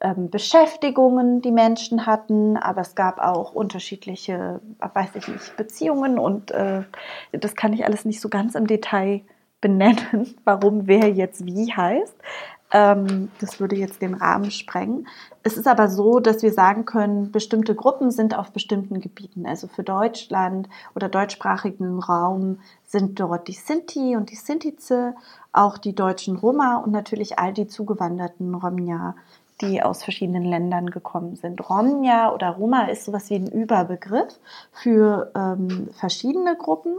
ähm, 0.01 0.29
Beschäftigungen, 0.29 1.41
die 1.41 1.51
Menschen 1.51 2.05
hatten, 2.05 2.57
aber 2.57 2.81
es 2.81 2.95
gab 2.95 3.19
auch 3.19 3.53
unterschiedliche, 3.53 4.59
weiß 4.79 5.11
ich 5.15 5.27
nicht, 5.27 5.55
Beziehungen 5.55 6.17
und 6.17 6.51
äh, 6.51 6.83
das 7.31 7.55
kann 7.55 7.71
ich 7.71 7.85
alles 7.85 8.03
nicht 8.03 8.19
so 8.19 8.29
ganz 8.29 8.55
im 8.55 8.65
Detail 8.65 9.21
benennen, 9.61 10.35
warum 10.43 10.87
wer 10.87 11.09
jetzt 11.09 11.45
wie 11.45 11.71
heißt. 11.71 12.15
Ähm, 12.73 13.29
das 13.39 13.59
würde 13.59 13.75
jetzt 13.75 14.01
den 14.01 14.15
Rahmen 14.15 14.49
sprengen. 14.49 15.07
Es 15.43 15.57
ist 15.57 15.67
aber 15.67 15.89
so, 15.89 16.19
dass 16.19 16.41
wir 16.41 16.51
sagen 16.51 16.85
können, 16.85 17.31
bestimmte 17.31 17.75
Gruppen 17.75 18.09
sind 18.09 18.35
auf 18.37 18.51
bestimmten 18.51 18.99
Gebieten. 18.99 19.45
Also 19.45 19.67
für 19.67 19.83
Deutschland 19.83 20.67
oder 20.95 21.07
deutschsprachigen 21.07 21.99
Raum 21.99 22.59
sind 22.85 23.19
dort 23.19 23.47
die 23.47 23.53
Sinti 23.53 24.15
und 24.15 24.31
die 24.31 24.35
Sintize, 24.35 25.15
auch 25.51 25.77
die 25.77 25.93
deutschen 25.93 26.35
Roma 26.35 26.77
und 26.77 26.91
natürlich 26.91 27.37
all 27.37 27.53
die 27.53 27.67
zugewanderten 27.67 28.55
Romja, 28.55 29.15
die 29.61 29.83
aus 29.83 30.03
verschiedenen 30.03 30.43
Ländern 30.43 30.89
gekommen 30.89 31.35
sind. 31.35 31.69
Romja 31.69 32.33
oder 32.33 32.49
Roma 32.49 32.85
ist 32.85 33.05
sowas 33.05 33.29
wie 33.29 33.35
ein 33.35 33.51
Überbegriff 33.51 34.39
für 34.71 35.31
ähm, 35.35 35.89
verschiedene 35.93 36.55
Gruppen. 36.55 36.95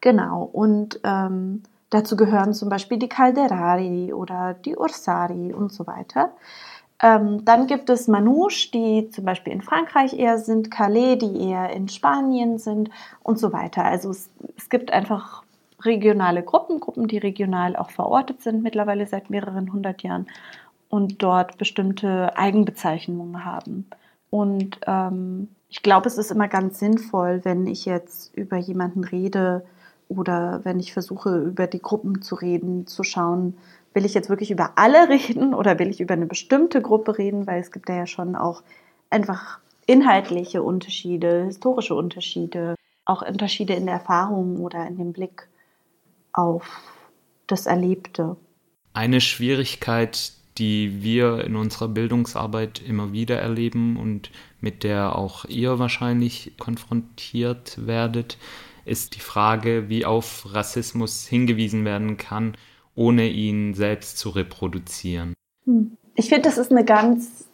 Genau. 0.00 0.48
Und 0.50 1.00
ähm, 1.04 1.62
dazu 1.90 2.16
gehören 2.16 2.54
zum 2.54 2.68
Beispiel 2.68 2.98
die 2.98 3.08
Calderari 3.08 4.12
oder 4.12 4.54
die 4.54 4.76
Ursari 4.76 5.52
und 5.52 5.72
so 5.72 5.86
weiter. 5.86 6.32
Ähm, 7.00 7.44
dann 7.44 7.66
gibt 7.66 7.90
es 7.90 8.08
Manouche, 8.08 8.70
die 8.72 9.10
zum 9.10 9.24
Beispiel 9.24 9.52
in 9.52 9.62
Frankreich 9.62 10.14
eher 10.14 10.38
sind, 10.38 10.70
Calais, 10.70 11.16
die 11.16 11.48
eher 11.48 11.70
in 11.70 11.88
Spanien 11.88 12.58
sind 12.58 12.90
und 13.22 13.38
so 13.38 13.52
weiter. 13.52 13.84
Also 13.84 14.10
es, 14.10 14.28
es 14.56 14.68
gibt 14.68 14.92
einfach 14.92 15.44
regionale 15.80 16.42
Gruppen, 16.42 16.80
Gruppen, 16.80 17.06
die 17.06 17.18
regional 17.18 17.76
auch 17.76 17.90
verortet 17.90 18.42
sind, 18.42 18.64
mittlerweile 18.64 19.06
seit 19.06 19.30
mehreren 19.30 19.72
hundert 19.72 20.02
Jahren 20.02 20.26
und 20.88 21.22
dort 21.22 21.56
bestimmte 21.56 22.36
Eigenbezeichnungen 22.36 23.44
haben. 23.44 23.86
Und 24.30 24.80
ähm, 24.86 25.48
ich 25.68 25.82
glaube, 25.82 26.08
es 26.08 26.18
ist 26.18 26.32
immer 26.32 26.48
ganz 26.48 26.80
sinnvoll, 26.80 27.44
wenn 27.44 27.66
ich 27.66 27.84
jetzt 27.84 28.34
über 28.36 28.56
jemanden 28.56 29.04
rede 29.04 29.64
oder 30.08 30.60
wenn 30.64 30.80
ich 30.80 30.92
versuche, 30.92 31.36
über 31.38 31.66
die 31.66 31.80
Gruppen 31.80 32.22
zu 32.22 32.34
reden, 32.34 32.86
zu 32.86 33.04
schauen, 33.04 33.56
will 33.94 34.04
ich 34.04 34.14
jetzt 34.14 34.28
wirklich 34.28 34.50
über 34.50 34.72
alle 34.76 35.08
reden 35.08 35.54
oder 35.54 35.78
will 35.78 35.88
ich 35.88 36.00
über 36.00 36.14
eine 36.14 36.26
bestimmte 36.26 36.82
Gruppe 36.82 37.18
reden, 37.18 37.46
weil 37.46 37.60
es 37.60 37.70
gibt 37.70 37.88
ja 37.88 38.06
schon 38.06 38.34
auch 38.34 38.62
einfach 39.10 39.60
inhaltliche 39.86 40.62
Unterschiede, 40.62 41.44
historische 41.44 41.94
Unterschiede, 41.94 42.74
auch 43.04 43.22
Unterschiede 43.22 43.74
in 43.74 43.86
der 43.86 43.94
Erfahrung 43.94 44.58
oder 44.58 44.86
in 44.86 44.98
dem 44.98 45.12
Blick 45.12 45.48
auf 46.32 46.82
das 47.46 47.66
Erlebte. 47.66 48.36
Eine 48.92 49.20
Schwierigkeit, 49.20 50.32
die 50.58 51.02
wir 51.02 51.44
in 51.44 51.56
unserer 51.56 51.88
Bildungsarbeit 51.88 52.82
immer 52.86 53.12
wieder 53.12 53.38
erleben 53.38 53.96
und 53.96 54.30
mit 54.60 54.82
der 54.84 55.16
auch 55.16 55.44
ihr 55.46 55.78
wahrscheinlich 55.78 56.52
konfrontiert 56.58 57.86
werdet, 57.86 58.36
ist 58.88 59.14
die 59.14 59.20
Frage, 59.20 59.88
wie 59.88 60.04
auf 60.04 60.46
Rassismus 60.52 61.26
hingewiesen 61.26 61.84
werden 61.84 62.16
kann 62.16 62.56
ohne 62.98 63.28
ihn 63.28 63.74
selbst 63.74 64.18
zu 64.18 64.30
reproduzieren? 64.30 65.34
Hm. 65.64 65.96
Ich 66.16 66.28
finde, 66.28 66.42
das 66.48 66.58
ist 66.58 66.72
eine 66.72 66.84
ganz, 66.84 67.46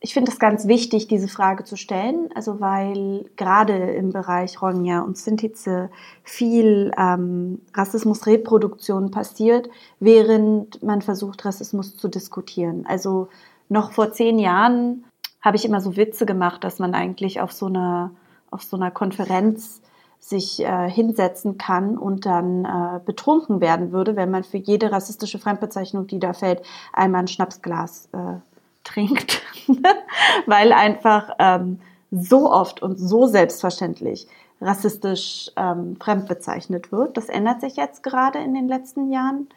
ich 0.00 0.14
finde 0.14 0.32
es 0.32 0.38
ganz 0.38 0.66
wichtig, 0.66 1.06
diese 1.06 1.28
Frage 1.28 1.64
zu 1.64 1.76
stellen, 1.76 2.30
also 2.34 2.60
weil 2.60 3.30
gerade 3.36 3.74
im 3.74 4.10
Bereich 4.10 4.62
Ronja 4.62 5.00
und 5.00 5.18
Sintize 5.18 5.90
viel 6.24 6.92
ähm, 6.96 7.60
Rassismusreproduktion 7.74 9.10
passiert, 9.10 9.68
während 9.98 10.82
man 10.82 11.02
versucht, 11.02 11.44
Rassismus 11.44 11.98
zu 11.98 12.08
diskutieren. 12.08 12.86
Also 12.86 13.28
noch 13.68 13.92
vor 13.92 14.14
zehn 14.14 14.38
Jahren 14.38 15.04
habe 15.42 15.58
ich 15.58 15.66
immer 15.66 15.82
so 15.82 15.94
Witze 15.96 16.24
gemacht, 16.24 16.64
dass 16.64 16.78
man 16.78 16.94
eigentlich 16.94 17.42
auf 17.42 17.52
so 17.52 17.66
einer, 17.66 18.12
auf 18.50 18.62
so 18.62 18.78
einer 18.78 18.90
Konferenz 18.90 19.82
sich 20.20 20.60
äh, 20.60 20.88
hinsetzen 20.88 21.58
kann 21.58 21.98
und 21.98 22.26
dann 22.26 22.64
äh, 22.64 23.00
betrunken 23.04 23.60
werden 23.60 23.90
würde, 23.90 24.16
wenn 24.16 24.30
man 24.30 24.44
für 24.44 24.58
jede 24.58 24.92
rassistische 24.92 25.38
Fremdbezeichnung, 25.38 26.06
die 26.06 26.20
da 26.20 26.34
fällt, 26.34 26.62
einmal 26.92 27.22
ein 27.22 27.28
Schnapsglas 27.28 28.08
äh, 28.12 28.38
trinkt, 28.84 29.42
weil 30.46 30.72
einfach 30.72 31.30
ähm, 31.38 31.80
so 32.10 32.52
oft 32.52 32.82
und 32.82 32.98
so 32.98 33.26
selbstverständlich 33.26 34.28
rassistisch 34.60 35.50
ähm, 35.56 35.96
fremdbezeichnet 35.98 36.92
wird. 36.92 37.16
Das 37.16 37.28
ändert 37.28 37.62
sich 37.62 37.76
jetzt 37.76 38.02
gerade 38.02 38.38
in 38.40 38.54
den 38.54 38.68
letzten 38.68 39.10
Jahren. 39.10 39.48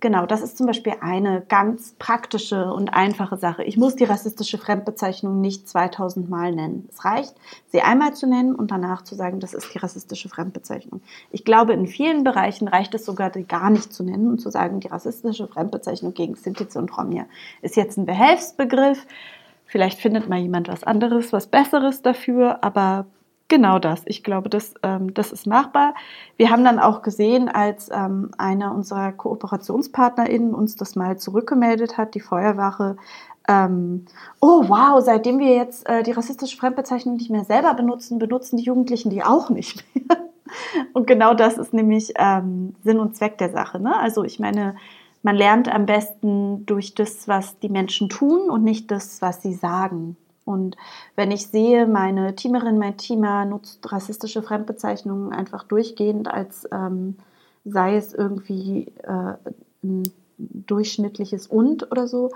Genau, 0.00 0.24
das 0.24 0.40
ist 0.40 0.56
zum 0.56 0.66
Beispiel 0.66 0.94
eine 1.02 1.42
ganz 1.42 1.94
praktische 1.98 2.72
und 2.72 2.94
einfache 2.94 3.36
Sache. 3.36 3.64
Ich 3.64 3.76
muss 3.76 3.96
die 3.96 4.04
rassistische 4.04 4.56
Fremdbezeichnung 4.56 5.42
nicht 5.42 5.68
2000 5.68 6.30
Mal 6.30 6.52
nennen. 6.52 6.88
Es 6.90 7.04
reicht, 7.04 7.34
sie 7.68 7.82
einmal 7.82 8.14
zu 8.14 8.26
nennen 8.26 8.54
und 8.54 8.70
danach 8.70 9.02
zu 9.02 9.14
sagen, 9.14 9.40
das 9.40 9.52
ist 9.52 9.74
die 9.74 9.78
rassistische 9.78 10.30
Fremdbezeichnung. 10.30 11.02
Ich 11.30 11.44
glaube, 11.44 11.74
in 11.74 11.86
vielen 11.86 12.24
Bereichen 12.24 12.66
reicht 12.66 12.94
es 12.94 13.04
sogar, 13.04 13.28
die 13.28 13.46
gar 13.46 13.68
nicht 13.68 13.92
zu 13.92 14.02
nennen 14.02 14.28
und 14.28 14.40
zu 14.40 14.48
sagen, 14.48 14.80
die 14.80 14.88
rassistische 14.88 15.48
Fremdbezeichnung 15.48 16.14
gegen 16.14 16.34
Sintize 16.34 16.78
und 16.78 16.96
Romja 16.96 17.26
ist 17.60 17.76
jetzt 17.76 17.98
ein 17.98 18.06
Behelfsbegriff. 18.06 19.06
Vielleicht 19.66 20.00
findet 20.00 20.30
mal 20.30 20.38
jemand 20.38 20.68
was 20.68 20.82
anderes, 20.82 21.30
was 21.34 21.46
Besseres 21.46 22.00
dafür, 22.00 22.64
aber 22.64 23.04
Genau 23.50 23.80
das. 23.80 24.02
Ich 24.06 24.22
glaube, 24.22 24.48
das, 24.48 24.74
ähm, 24.84 25.12
das 25.12 25.32
ist 25.32 25.44
machbar. 25.44 25.94
Wir 26.36 26.50
haben 26.50 26.62
dann 26.62 26.78
auch 26.78 27.02
gesehen, 27.02 27.48
als 27.48 27.88
ähm, 27.92 28.30
einer 28.38 28.72
unserer 28.72 29.10
KooperationspartnerInnen 29.10 30.54
uns 30.54 30.76
das 30.76 30.94
mal 30.94 31.18
zurückgemeldet 31.18 31.98
hat, 31.98 32.14
die 32.14 32.20
Feuerwache, 32.20 32.96
ähm, 33.48 34.06
oh 34.40 34.68
wow, 34.68 35.02
seitdem 35.04 35.40
wir 35.40 35.52
jetzt 35.56 35.88
äh, 35.88 36.04
die 36.04 36.12
rassistische 36.12 36.56
Fremdbezeichnung 36.56 37.16
nicht 37.16 37.28
mehr 37.28 37.44
selber 37.44 37.74
benutzen, 37.74 38.20
benutzen 38.20 38.56
die 38.56 38.62
Jugendlichen 38.62 39.10
die 39.10 39.24
auch 39.24 39.50
nicht 39.50 39.84
mehr. 39.96 40.18
Und 40.92 41.08
genau 41.08 41.34
das 41.34 41.58
ist 41.58 41.74
nämlich 41.74 42.12
ähm, 42.18 42.76
Sinn 42.84 43.00
und 43.00 43.16
Zweck 43.16 43.38
der 43.38 43.50
Sache. 43.50 43.80
Ne? 43.80 43.96
Also 43.96 44.24
ich 44.24 44.38
meine, 44.38 44.76
man 45.22 45.34
lernt 45.34 45.68
am 45.68 45.86
besten 45.86 46.66
durch 46.66 46.94
das, 46.94 47.26
was 47.26 47.58
die 47.58 47.68
Menschen 47.68 48.08
tun 48.08 48.50
und 48.50 48.62
nicht 48.62 48.90
das, 48.90 49.22
was 49.22 49.42
sie 49.42 49.54
sagen. 49.54 50.16
Und 50.50 50.76
wenn 51.16 51.30
ich 51.30 51.46
sehe, 51.46 51.86
meine 51.86 52.34
Teamerin, 52.34 52.78
mein 52.78 52.96
Teamer 52.96 53.44
nutzt 53.44 53.90
rassistische 53.90 54.42
Fremdbezeichnungen 54.42 55.32
einfach 55.32 55.64
durchgehend, 55.64 56.28
als 56.28 56.68
ähm, 56.72 57.16
sei 57.64 57.96
es 57.96 58.14
irgendwie 58.14 58.92
äh, 59.02 59.34
ein 59.82 60.02
durchschnittliches 60.38 61.46
und 61.46 61.90
oder 61.90 62.06
so, 62.06 62.30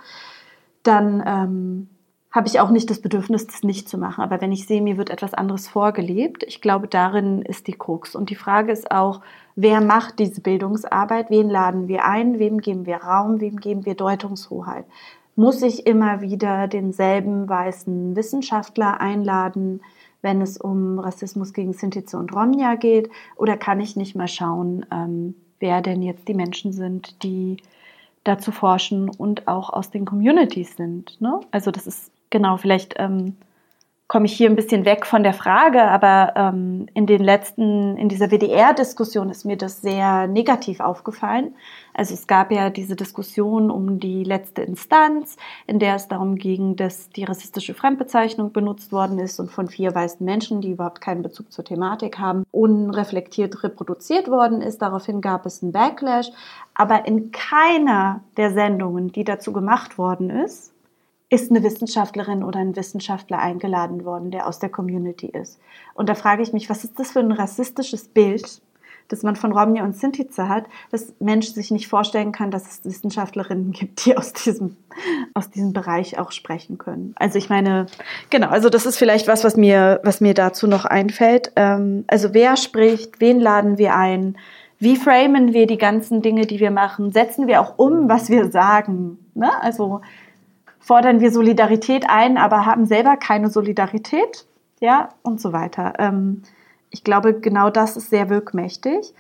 dann 0.83 1.23
ähm, 1.27 1.89
habe 2.35 2.49
ich 2.49 2.59
auch 2.59 2.71
nicht 2.71 2.91
das 2.91 3.01
Bedürfnis, 3.01 3.47
das 3.47 3.63
nicht 3.63 3.89
zu 3.89 3.97
machen. 3.97 4.25
Aber 4.25 4.41
wenn 4.41 4.51
ich 4.51 4.67
sehe, 4.67 4.83
mir 4.83 4.99
wird 4.99 5.09
etwas 5.09 5.35
anderes 5.35 5.69
vorgelebt, 5.69 6.43
ich 6.43 6.61
glaube, 6.61 6.89
darin 6.89 7.43
ist 7.43 7.69
die 7.69 7.75
Krux. 7.75 8.17
Und 8.17 8.29
die 8.29 8.35
Frage 8.35 8.73
ist 8.73 8.91
auch, 8.91 9.21
wer 9.55 9.81
macht 9.81 10.19
diese 10.19 10.41
Bildungsarbeit? 10.41 11.31
Wen 11.31 11.49
laden 11.49 11.87
wir 11.87 12.05
ein? 12.05 12.41
Wem 12.41 12.61
geben 12.61 12.87
wir 12.87 12.97
Raum? 12.97 13.41
Wem 13.41 13.61
geben 13.61 13.87
wir 13.87 13.95
Deutungshoheit? 13.95 14.85
Muss 15.37 15.63
ich 15.63 15.87
immer 15.87 16.21
wieder 16.21 16.69
denselben 16.69 17.49
weißen 17.49 18.17
Wissenschaftler 18.17 19.01
einladen, 19.01 19.81
wenn 20.23 20.41
es 20.41 20.57
um 20.57 20.99
Rassismus 20.99 21.53
gegen 21.53 21.73
Sintize 21.73 22.17
und 22.17 22.35
Romja 22.35 22.77
geht? 22.77 23.11
Oder 23.37 23.57
kann 23.57 23.81
ich 23.81 23.97
nicht 23.97 24.17
mal 24.17 24.29
schauen, 24.29 24.87
ähm, 24.91 25.35
wer 25.61 25.83
denn 25.83 26.03
jetzt 26.03 26.29
die 26.29 26.35
Menschen 26.35 26.73
sind, 26.73 27.23
die 27.23 27.59
dazu 28.25 28.53
forschen 28.53 29.11
und 29.11 29.49
auch 29.49 29.71
aus 29.71 29.91
den 29.91 30.05
Communities 30.05 30.77
sind? 30.77 31.21
Ne? 31.21 31.41
Also 31.51 31.71
das 31.71 31.87
ist 31.87 32.11
genau 32.31 32.57
vielleicht 32.57 32.95
ähm, 32.99 33.37
komme 34.07 34.27
ich 34.27 34.35
hier 34.35 34.51
ein 34.51 34.57
bisschen 34.57 34.85
weg 34.85 35.07
von 35.07 35.23
der 35.23 35.33
Frage, 35.33 35.83
aber 35.83 36.35
ähm, 36.37 36.87
in 36.93 37.07
den 37.07 37.25
letzten, 37.25 37.97
in 37.97 38.11
dieser 38.11 38.31
WDR-Diskussion 38.31 39.31
ist 39.31 39.45
mir 39.45 39.57
das 39.57 39.81
sehr 39.81 40.27
negativ 40.27 40.81
aufgefallen. 40.81 41.55
Also 41.95 42.13
es 42.13 42.27
gab 42.27 42.53
ja 42.53 42.69
diese 42.69 42.97
Diskussion 42.97 43.71
um 43.71 44.01
die 44.01 44.23
letzte 44.23 44.61
Instanz, 44.63 45.37
in 45.67 45.79
der 45.79 45.95
es 45.95 46.09
darum 46.09 46.37
ging, 46.37 46.77
dass 46.77 47.09
die 47.09 47.25
rassistische 47.25 47.73
Fremdbezeichnung 47.73 48.53
benutzt 48.53 48.93
worden 48.93 49.19
ist 49.19 49.41
und 49.41 49.51
von 49.51 49.69
vier 49.69 49.95
weißen 49.95 50.25
Menschen, 50.25 50.61
die 50.61 50.73
überhaupt 50.73 51.01
keinen 51.01 51.23
Bezug 51.23 51.51
zur 51.51 51.65
Thematik 51.65 52.19
haben, 52.19 52.45
unreflektiert 52.51 53.63
reproduziert 53.65 54.29
worden 54.29 54.61
ist. 54.61 54.83
Daraufhin 54.83 55.23
gab 55.23 55.47
es 55.47 55.63
einen 55.63 55.73
Backlash. 55.73 56.31
Aber 56.75 57.07
in 57.07 57.31
keiner 57.31 58.21
der 58.37 58.51
Sendungen, 58.53 59.13
die 59.13 59.25
dazu 59.25 59.53
gemacht 59.53 59.97
worden 59.97 60.29
ist, 60.29 60.74
ist 61.31 61.51
eine 61.51 61.63
Wissenschaftlerin 61.63 62.45
oder 62.45 62.61
ein 62.61 62.77
Wissenschaftler 62.77 63.39
eingeladen 63.39 64.05
worden, 64.05 64.31
der 64.31 64.47
aus 64.47 64.59
der 64.59 64.69
Community 64.69 65.27
ist. 65.27 65.59
Und 65.95 66.09
da 66.09 66.15
frage 66.15 66.43
ich 66.43 66.53
mich, 66.53 66.71
was 66.71 66.85
ist 66.85 66.99
das 66.99 67.13
für 67.13 67.21
ein 67.21 67.33
rassistisches 67.33 68.09
Bild, 68.09 68.61
das 69.09 69.23
man 69.23 69.37
von 69.37 69.53
Romney 69.53 69.83
und 69.83 69.97
Sintize 69.97 70.49
hat, 70.49 70.65
dass 70.91 71.15
Mensch 71.21 71.49
sich 71.49 71.71
nicht 71.71 71.89
vorstellen 71.89 72.33
kann, 72.33 72.51
dass 72.51 72.71
es 72.71 72.85
Wissenschaftlerinnen 72.85 73.73
gibt, 73.73 74.07
die 74.07 74.17
aus 74.17 74.33
diesem, 74.33 74.77
aus 75.35 75.51
diesem 75.51 75.73
Bereich 75.73 76.19
auch 76.19 76.33
sprechen 76.33 76.79
können. 76.79 77.15
Also 77.17 77.39
ich 77.39 77.49
meine, 77.49 77.87
genau, 78.31 78.49
also 78.49 78.71
das 78.71 78.87
ist 78.87 78.97
vielleicht 78.97 79.29
was, 79.29 79.45
was 79.45 79.57
mir, 79.57 80.01
was 80.05 80.21
mir 80.21 80.35
dazu 80.35 80.67
noch 80.67 80.85
einfällt. 80.85 81.53
Ähm, 81.57 82.05
also 82.07 82.33
wer 82.33 82.57
spricht, 82.57 83.21
wen 83.21 83.41
laden 83.41 83.79
wir 83.79 83.95
ein? 83.95 84.37
Wie 84.79 84.97
framen 84.97 85.53
wir 85.53 85.67
die 85.67 85.79
ganzen 85.79 86.21
Dinge, 86.21 86.47
die 86.47 86.61
wir 86.61 86.71
machen? 86.71 87.13
Setzen 87.13 87.47
wir 87.47 87.61
auch 87.61 87.79
um, 87.79 88.09
was 88.09 88.29
wir 88.29 88.51
sagen? 88.51 89.19
Ne? 89.35 89.51
Also 89.63 90.01
fordern 90.85 91.21
wir 91.21 91.33
Solidarität 91.33 92.11
ein, 92.11 92.37
aber 92.37 92.67
haben 92.67 92.85
selber 92.85 93.17
keine 93.17 93.49
Solidarität, 93.49 94.47
ja, 94.81 95.09
und 95.23 95.41
so 95.41 95.55
weiter. 95.55 95.95
Ähm, 95.99 96.43
ich 96.91 97.03
glaube, 97.03 97.41
genau 97.41 97.71
das 97.71 97.97
ist 97.97 98.11
sehr 98.11 98.29
wirkmächtig. 98.29 99.15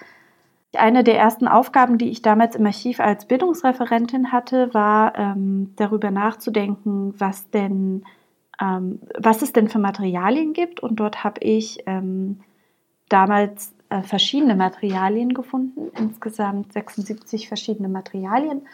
Eine 0.75 1.05
der 1.05 1.19
ersten 1.19 1.49
Aufgaben, 1.49 1.97
die 1.97 2.11
ich 2.11 2.21
damals 2.21 2.55
im 2.55 2.67
Archiv 2.67 3.01
als 3.01 3.25
Bildungsreferentin 3.25 4.31
hatte, 4.31 4.75
war 4.75 5.19
ähm, 5.19 5.73
darüber 5.77 6.11
nachzudenken, 6.11 7.15
was 7.17 7.49
denn, 7.49 8.05
ähm, 8.61 9.01
was 9.19 9.41
es 9.41 9.55
denn 9.55 9.69
für 9.69 9.79
Materialien 9.79 10.53
gibt. 10.53 10.81
Und 10.81 10.97
dort 10.97 11.25
habe 11.25 11.41
ich 11.41 11.79
ähm, 11.87 12.41
damals 13.09 13.73
äh, 13.89 14.03
verschiedene 14.03 14.55
Materialien 14.55 15.33
gefunden, 15.33 15.91
insgesamt 15.97 16.75
76 16.75 17.49
verschiedene 17.49 17.89
Materialien 17.89 18.67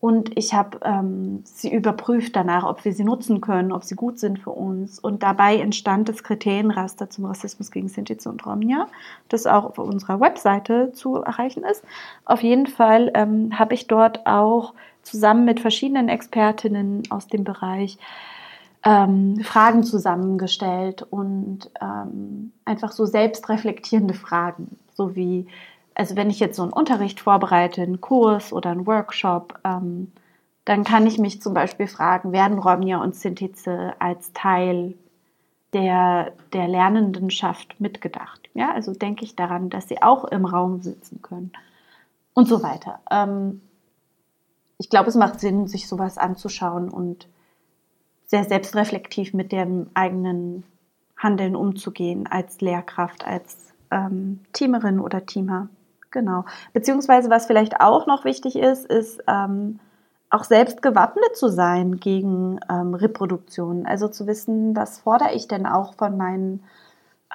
und 0.00 0.36
ich 0.38 0.54
habe 0.54 0.78
ähm, 0.84 1.42
sie 1.44 1.72
überprüft 1.72 2.36
danach, 2.36 2.64
ob 2.64 2.84
wir 2.84 2.92
sie 2.92 3.02
nutzen 3.02 3.40
können, 3.40 3.72
ob 3.72 3.82
sie 3.82 3.96
gut 3.96 4.20
sind 4.20 4.38
für 4.38 4.50
uns. 4.50 5.00
Und 5.00 5.24
dabei 5.24 5.56
entstand 5.56 6.08
das 6.08 6.22
Kriterienraster 6.22 7.10
zum 7.10 7.24
Rassismus 7.24 7.72
gegen 7.72 7.88
Sinti 7.88 8.16
und 8.28 8.46
Romnia, 8.46 8.86
das 9.28 9.46
auch 9.46 9.64
auf 9.64 9.78
unserer 9.78 10.20
Webseite 10.20 10.92
zu 10.92 11.16
erreichen 11.16 11.64
ist. 11.64 11.82
Auf 12.24 12.42
jeden 12.42 12.68
Fall 12.68 13.10
ähm, 13.14 13.58
habe 13.58 13.74
ich 13.74 13.88
dort 13.88 14.24
auch 14.24 14.74
zusammen 15.02 15.44
mit 15.44 15.58
verschiedenen 15.58 16.08
Expertinnen 16.08 17.02
aus 17.10 17.26
dem 17.26 17.42
Bereich 17.42 17.98
ähm, 18.84 19.40
Fragen 19.42 19.82
zusammengestellt 19.82 21.04
und 21.10 21.70
ähm, 21.80 22.52
einfach 22.64 22.92
so 22.92 23.04
selbstreflektierende 23.04 24.14
Fragen, 24.14 24.78
so 24.94 25.16
wie 25.16 25.48
also 25.98 26.14
wenn 26.14 26.30
ich 26.30 26.38
jetzt 26.38 26.56
so 26.56 26.62
einen 26.62 26.72
Unterricht 26.72 27.20
vorbereite, 27.20 27.82
einen 27.82 28.00
Kurs 28.00 28.52
oder 28.52 28.70
einen 28.70 28.86
Workshop, 28.86 29.58
ähm, 29.64 30.12
dann 30.64 30.84
kann 30.84 31.06
ich 31.06 31.18
mich 31.18 31.42
zum 31.42 31.54
Beispiel 31.54 31.88
fragen, 31.88 32.30
werden 32.30 32.58
Romnia 32.58 33.02
und 33.02 33.16
Sintize 33.16 33.94
als 33.98 34.32
Teil 34.32 34.94
der, 35.72 36.32
der 36.52 36.68
Lernendenschaft 36.68 37.80
mitgedacht? 37.80 38.48
Ja, 38.54 38.72
also 38.72 38.94
denke 38.94 39.24
ich 39.24 39.34
daran, 39.34 39.70
dass 39.70 39.88
sie 39.88 40.00
auch 40.00 40.24
im 40.24 40.44
Raum 40.44 40.82
sitzen 40.82 41.20
können 41.20 41.52
und 42.32 42.46
so 42.46 42.62
weiter. 42.62 43.00
Ähm, 43.10 43.60
ich 44.78 44.90
glaube, 44.90 45.08
es 45.08 45.16
macht 45.16 45.40
Sinn, 45.40 45.66
sich 45.66 45.88
sowas 45.88 46.16
anzuschauen 46.16 46.90
und 46.90 47.26
sehr 48.26 48.44
selbstreflektiv 48.44 49.34
mit 49.34 49.50
dem 49.50 49.90
eigenen 49.94 50.62
Handeln 51.16 51.56
umzugehen 51.56 52.28
als 52.28 52.60
Lehrkraft, 52.60 53.26
als 53.26 53.74
ähm, 53.90 54.40
Teamerin 54.52 55.00
oder 55.00 55.26
Teamer. 55.26 55.68
Genau. 56.10 56.44
Beziehungsweise, 56.72 57.30
was 57.30 57.46
vielleicht 57.46 57.80
auch 57.80 58.06
noch 58.06 58.24
wichtig 58.24 58.56
ist, 58.56 58.86
ist 58.86 59.22
ähm, 59.26 59.78
auch 60.30 60.44
selbst 60.44 60.82
gewappnet 60.82 61.36
zu 61.36 61.48
sein 61.48 62.00
gegen 62.00 62.60
ähm, 62.70 62.94
Reproduktion. 62.94 63.86
Also 63.86 64.08
zu 64.08 64.26
wissen, 64.26 64.74
was 64.76 65.00
fordere 65.00 65.34
ich 65.34 65.48
denn 65.48 65.66
auch 65.66 65.94
von 65.94 66.16
meinen 66.16 66.64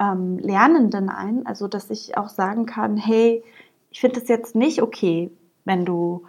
ähm, 0.00 0.38
Lernenden 0.38 1.08
ein? 1.08 1.46
Also, 1.46 1.68
dass 1.68 1.90
ich 1.90 2.16
auch 2.16 2.28
sagen 2.28 2.66
kann, 2.66 2.96
hey, 2.96 3.44
ich 3.90 4.00
finde 4.00 4.20
es 4.20 4.28
jetzt 4.28 4.54
nicht 4.54 4.82
okay, 4.82 5.30
wenn 5.64 5.84
du 5.84 6.24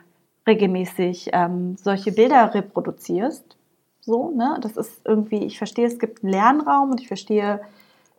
regelmäßig 0.47 1.31
ähm, 1.33 1.75
solche 1.77 2.11
Bilder 2.11 2.53
reproduzierst. 2.53 3.57
So, 4.01 4.29
ne? 4.29 4.57
Das 4.61 4.77
ist 4.77 5.01
irgendwie, 5.03 5.43
ich 5.43 5.57
verstehe, 5.57 5.87
es 5.87 5.97
gibt 5.97 6.23
einen 6.23 6.31
Lernraum 6.31 6.91
und 6.91 7.01
ich 7.01 7.07
verstehe, 7.07 7.61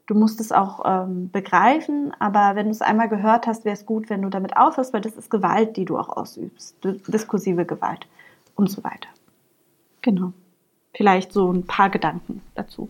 du 0.06 0.14
musst 0.14 0.40
es 0.40 0.52
auch 0.52 0.82
ähm, 0.84 1.30
begreifen, 1.30 2.12
aber 2.18 2.54
wenn 2.54 2.66
du 2.66 2.72
es 2.72 2.82
einmal 2.82 3.08
gehört 3.08 3.46
hast, 3.46 3.64
wäre 3.64 3.74
es 3.74 3.86
gut, 3.86 4.08
wenn 4.08 4.22
du 4.22 4.28
damit 4.28 4.56
aufhörst, 4.56 4.92
weil 4.92 5.00
das 5.00 5.14
ist 5.14 5.30
Gewalt, 5.30 5.76
die 5.76 5.84
du 5.84 5.98
auch 5.98 6.08
ausübst, 6.08 6.76
diskursive 6.82 7.64
Gewalt 7.64 8.06
und 8.54 8.70
so 8.70 8.82
weiter. 8.84 9.08
Genau. 10.02 10.32
Vielleicht 10.94 11.32
so 11.32 11.52
ein 11.52 11.66
paar 11.66 11.90
Gedanken 11.90 12.40
dazu. 12.54 12.88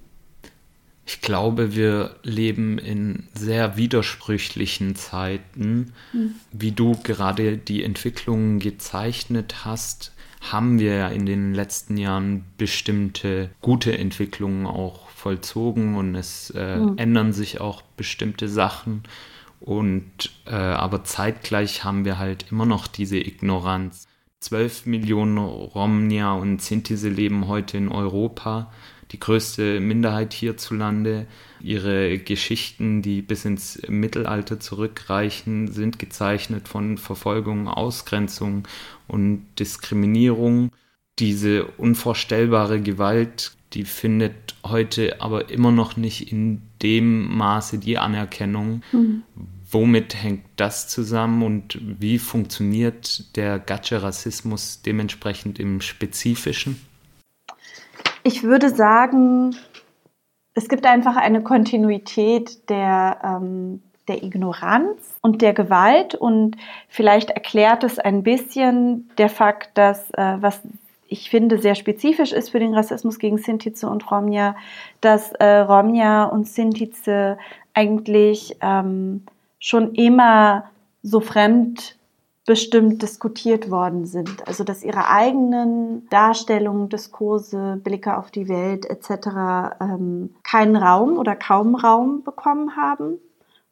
Ich 1.09 1.21
glaube, 1.21 1.75
wir 1.75 2.17
leben 2.23 2.79
in 2.79 3.29
sehr 3.33 3.77
widersprüchlichen 3.77 4.97
Zeiten. 4.97 5.93
Mhm. 6.13 6.35
Wie 6.51 6.73
du 6.73 6.97
gerade 7.03 7.57
die 7.57 7.85
Entwicklungen 7.85 8.59
gezeichnet 8.59 9.65
hast, 9.65 10.13
haben 10.41 10.79
wir 10.79 10.95
ja 10.95 11.09
in 11.09 11.25
den 11.25 11.55
letzten 11.55 11.97
Jahren 11.97 12.45
bestimmte 12.59 13.51
gute 13.61 13.97
Entwicklungen 13.97 14.67
auch 14.67 15.06
vollzogen 15.27 15.97
und 15.97 16.15
es 16.15 16.51
äh, 16.51 16.77
mhm. 16.77 16.99
ändern 16.99 17.33
sich 17.33 17.61
auch 17.61 17.83
bestimmte 17.83 18.49
Sachen. 18.49 19.03
Und 19.59 20.31
äh, 20.47 20.55
aber 20.55 21.03
zeitgleich 21.03 21.83
haben 21.83 22.05
wir 22.05 22.17
halt 22.19 22.47
immer 22.53 22.65
noch 22.65 22.87
diese 22.87 23.19
Ignoranz. 23.19 24.07
Zwölf 24.39 24.87
Millionen 24.87 25.39
Romnia 25.39 26.35
und 26.35 26.63
Sintise 26.63 27.09
leben 27.09 27.49
heute 27.49 27.77
in 27.77 27.89
Europa, 27.89 28.71
die 29.11 29.19
größte 29.19 29.81
Minderheit 29.81 30.33
hierzulande. 30.33 31.27
Ihre 31.61 32.19
Geschichten, 32.19 33.03
die 33.03 33.21
bis 33.21 33.45
ins 33.45 33.83
Mittelalter 33.89 34.61
zurückreichen, 34.61 35.73
sind 35.73 35.99
gezeichnet 35.99 36.69
von 36.69 36.99
Verfolgung, 36.99 37.67
Ausgrenzung 37.67 38.69
und 39.09 39.47
Diskriminierung. 39.59 40.71
Diese 41.19 41.65
unvorstellbare 41.65 42.81
Gewalt 42.81 43.57
die 43.77 43.85
findet 43.85 44.55
heute 44.65 45.21
aber 45.21 45.51
immer 45.51 45.71
noch 45.71 45.99
nicht 45.99 46.33
in 46.33 46.63
dem 46.83 47.37
Maße 47.37 47.79
die 47.79 47.99
Anerkennung. 47.99 48.83
Mhm. 48.91 49.23
Womit 49.71 50.15
hängt 50.23 50.45
das 50.57 50.89
zusammen 50.89 51.43
und 51.43 51.79
wie 51.83 52.19
funktioniert 52.19 53.37
der 53.37 53.59
Gatsche-Rassismus 53.59 54.81
dementsprechend 54.81 55.59
im 55.59 55.83
Spezifischen? 55.83 56.81
Ich 58.23 58.43
würde 58.45 58.71
sagen, 58.71 59.55
es 60.55 60.71
gibt 60.71 60.87
einfach 60.87 61.17
eine 61.17 61.43
Kontinuität 61.43 62.71
der, 62.71 63.19
ähm, 63.23 63.83
der 64.09 64.23
Ignoranz 64.23 65.19
und 65.21 65.43
der 65.43 65.53
Gewalt 65.53 66.15
und 66.15 66.57
vielleicht 66.89 67.29
erklärt 67.31 67.85
es 67.85 67.99
ein 67.99 68.23
bisschen 68.23 69.11
der 69.19 69.29
Fakt, 69.29 69.77
dass 69.77 70.11
äh, 70.13 70.39
was 70.41 70.63
ich 71.09 71.31
finde, 71.31 71.59
sehr 71.59 71.75
spezifisch 71.75 72.33
ist 72.33 72.51
für 72.51 72.59
den 72.59 72.75
Rassismus 72.75 73.19
gegen 73.19 73.39
Sintize 73.39 73.89
und 73.89 74.11
Romja, 74.11 74.57
dass 75.01 75.33
äh, 75.33 75.59
Romja 75.59 76.25
und 76.25 76.49
Sintize 76.49 77.39
eigentlich 77.75 78.57
ähm, 78.61 79.23
schon 79.59 79.95
immer 79.95 80.65
so 81.03 81.21
fremdbestimmt 81.21 83.03
diskutiert 83.03 83.71
worden 83.71 84.07
sind. 84.07 84.47
Also 84.49 84.65
dass 84.65 84.83
ihre 84.83 85.09
eigenen 85.09 86.09
Darstellungen, 86.09 86.89
Diskurse, 86.89 87.81
Blicke 87.83 88.17
auf 88.17 88.31
die 88.31 88.49
Welt 88.49 88.87
etc. 88.87 89.77
Ähm, 89.81 90.35
keinen 90.43 90.77
Raum 90.77 91.17
oder 91.17 91.37
kaum 91.37 91.75
Raum 91.75 92.23
bekommen 92.25 92.77
haben. 92.77 93.19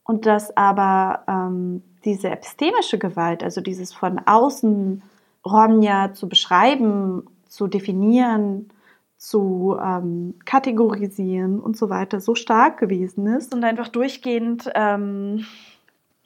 Und 0.05 0.27
dass 0.27 0.55
aber 0.57 1.25
ähm, 1.27 1.83
diese 2.05 2.29
epistemische 2.29 2.99
Gewalt, 2.99 3.43
also 3.43 3.61
dieses 3.61 3.95
von 3.95 4.19
außen 4.19 5.03
Romja 5.45 6.13
zu 6.15 6.29
beschreiben, 6.29 7.25
zu 7.49 7.67
definieren, 7.67 8.71
zu 9.17 9.77
ähm, 9.83 10.35
kategorisieren 10.45 11.61
und 11.61 11.77
so 11.77 11.89
weiter 11.89 12.21
so 12.21 12.35
stark 12.35 12.79
gewesen 12.79 13.27
ist 13.27 13.55
und 13.55 13.65
einfach 13.65 13.89
durchgehend 13.89 14.71
ähm, 14.75 15.47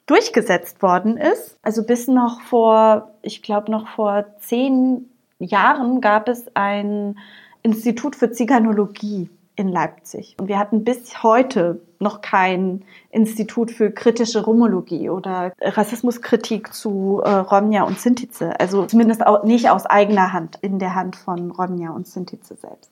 durchgesetzt 0.05 0.81
worden 0.81 1.17
ist. 1.17 1.57
Also 1.61 1.85
bis 1.85 2.07
noch 2.07 2.41
vor, 2.41 3.11
ich 3.21 3.41
glaube 3.43 3.71
noch 3.71 3.87
vor 3.87 4.25
zehn 4.39 5.09
Jahren 5.37 6.01
gab 6.01 6.27
es 6.27 6.47
ein 6.55 7.17
Institut 7.61 8.15
für 8.15 8.31
Ziganologie 8.31 9.29
in 9.59 9.67
Leipzig. 9.67 10.37
Und 10.39 10.47
wir 10.47 10.57
hatten 10.57 10.85
bis 10.85 11.21
heute 11.21 11.81
noch 11.99 12.21
kein 12.21 12.85
Institut 13.11 13.71
für 13.71 13.91
kritische 13.91 14.41
Romologie 14.45 15.09
oder 15.09 15.51
Rassismuskritik 15.59 16.73
zu 16.73 17.21
äh, 17.25 17.29
Romja 17.29 17.83
und 17.83 17.99
Sintize. 17.99 18.57
Also 18.57 18.85
zumindest 18.85 19.27
auch 19.27 19.43
nicht 19.43 19.69
aus 19.69 19.85
eigener 19.85 20.31
Hand, 20.31 20.57
in 20.61 20.79
der 20.79 20.95
Hand 20.95 21.17
von 21.17 21.51
Romja 21.51 21.91
und 21.91 22.07
Sintize 22.07 22.55
selbst. 22.55 22.89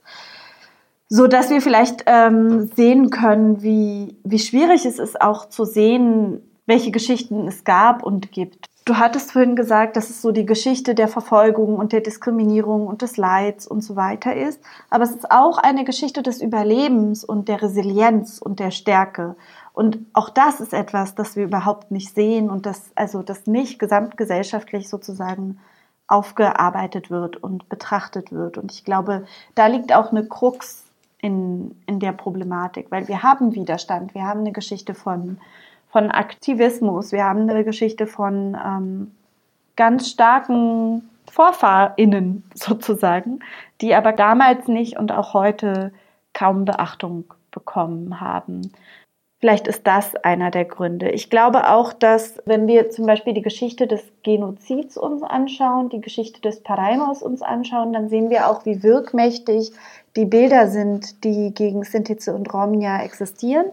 So 1.07 1.27
dass 1.27 1.49
wir 1.49 1.61
vielleicht 1.61 2.03
ähm, 2.05 2.69
sehen 2.75 3.11
können, 3.11 3.63
wie, 3.63 4.17
wie 4.25 4.39
schwierig 4.39 4.85
es 4.85 4.99
ist, 4.99 5.21
auch 5.21 5.47
zu 5.47 5.63
sehen, 5.63 6.41
welche 6.65 6.91
Geschichten 6.91 7.47
es 7.47 7.63
gab 7.63 8.03
und 8.03 8.33
gibt. 8.33 8.65
Du 8.87 8.95
hattest 8.95 9.33
vorhin 9.33 9.57
gesagt, 9.57 9.97
dass 9.97 10.09
es 10.09 10.21
so 10.21 10.31
die 10.31 10.45
Geschichte 10.45 10.95
der 10.95 11.09
Verfolgung 11.09 11.75
und 11.75 11.91
der 11.91 11.99
Diskriminierung 11.99 12.87
und 12.87 13.01
des 13.01 13.17
Leids 13.17 13.67
und 13.67 13.81
so 13.81 13.97
weiter 13.97 14.33
ist. 14.33 14.63
Aber 14.89 15.03
es 15.03 15.11
ist 15.11 15.29
auch 15.29 15.57
eine 15.57 15.83
Geschichte 15.83 16.23
des 16.23 16.41
Überlebens 16.41 17.25
und 17.25 17.49
der 17.49 17.61
Resilienz 17.61 18.39
und 18.39 18.61
der 18.61 18.71
Stärke. 18.71 19.35
Und 19.73 19.99
auch 20.13 20.29
das 20.29 20.61
ist 20.61 20.71
etwas, 20.71 21.15
das 21.15 21.35
wir 21.35 21.43
überhaupt 21.43 21.91
nicht 21.91 22.15
sehen 22.15 22.49
und 22.49 22.65
das, 22.65 22.93
also, 22.95 23.23
das 23.23 23.45
nicht 23.45 23.77
gesamtgesellschaftlich 23.77 24.87
sozusagen 24.87 25.59
aufgearbeitet 26.07 27.11
wird 27.11 27.35
und 27.35 27.67
betrachtet 27.67 28.31
wird. 28.31 28.57
Und 28.57 28.71
ich 28.71 28.85
glaube, 28.85 29.25
da 29.53 29.67
liegt 29.67 29.93
auch 29.93 30.11
eine 30.11 30.25
Krux 30.25 30.85
in, 31.19 31.75
in 31.87 31.99
der 31.99 32.13
Problematik, 32.13 32.87
weil 32.89 33.09
wir 33.09 33.21
haben 33.21 33.53
Widerstand, 33.53 34.15
wir 34.15 34.23
haben 34.23 34.39
eine 34.39 34.53
Geschichte 34.53 34.93
von 34.93 35.39
von 35.89 36.11
Aktivismus. 36.11 37.11
Wir 37.11 37.23
haben 37.23 37.49
eine 37.49 37.63
Geschichte 37.63 38.07
von 38.07 38.57
ähm, 38.63 39.11
ganz 39.75 40.09
starken 40.09 41.09
VorfahrInnen 41.31 42.43
sozusagen, 42.53 43.39
die 43.81 43.95
aber 43.95 44.11
damals 44.11 44.67
nicht 44.67 44.97
und 44.97 45.11
auch 45.11 45.33
heute 45.33 45.91
kaum 46.33 46.65
Beachtung 46.65 47.25
bekommen 47.51 48.19
haben. 48.19 48.71
Vielleicht 49.39 49.67
ist 49.67 49.85
das 49.85 50.15
einer 50.15 50.49
der 50.49 50.65
Gründe. 50.65 51.11
Ich 51.11 51.29
glaube 51.29 51.69
auch, 51.69 51.93
dass 51.93 52.41
wenn 52.45 52.67
wir 52.67 52.89
zum 52.89 53.05
Beispiel 53.05 53.33
die 53.33 53.43
Geschichte 53.43 53.85
des 53.85 54.01
Genozids 54.23 54.97
uns 54.97 55.21
anschauen, 55.21 55.89
die 55.89 56.01
Geschichte 56.01 56.41
des 56.41 56.63
Paraimos 56.63 57.21
uns 57.21 57.43
anschauen, 57.43 57.93
dann 57.93 58.09
sehen 58.09 58.31
wir 58.31 58.49
auch, 58.49 58.65
wie 58.65 58.81
wirkmächtig 58.81 59.71
die 60.15 60.25
Bilder 60.25 60.67
sind, 60.67 61.23
die 61.23 61.53
gegen 61.53 61.83
Sintize 61.83 62.33
und 62.33 62.51
Romnia 62.51 63.03
existieren. 63.03 63.67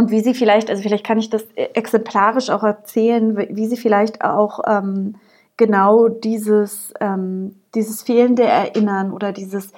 Und 0.00 0.10
wie 0.10 0.22
sie 0.22 0.32
vielleicht, 0.32 0.70
also 0.70 0.82
vielleicht 0.82 1.04
kann 1.04 1.18
ich 1.18 1.28
das 1.28 1.44
exemplarisch 1.54 2.48
auch 2.48 2.62
erzählen, 2.62 3.36
wie 3.36 3.66
sie 3.66 3.76
vielleicht 3.76 4.24
auch 4.24 4.60
ähm, 4.66 5.16
genau 5.58 6.08
dieses, 6.08 6.94
ähm, 7.00 7.56
dieses 7.74 8.00
fehlende 8.00 8.44
Erinnern 8.44 9.12
oder 9.12 9.32
dieses 9.32 9.72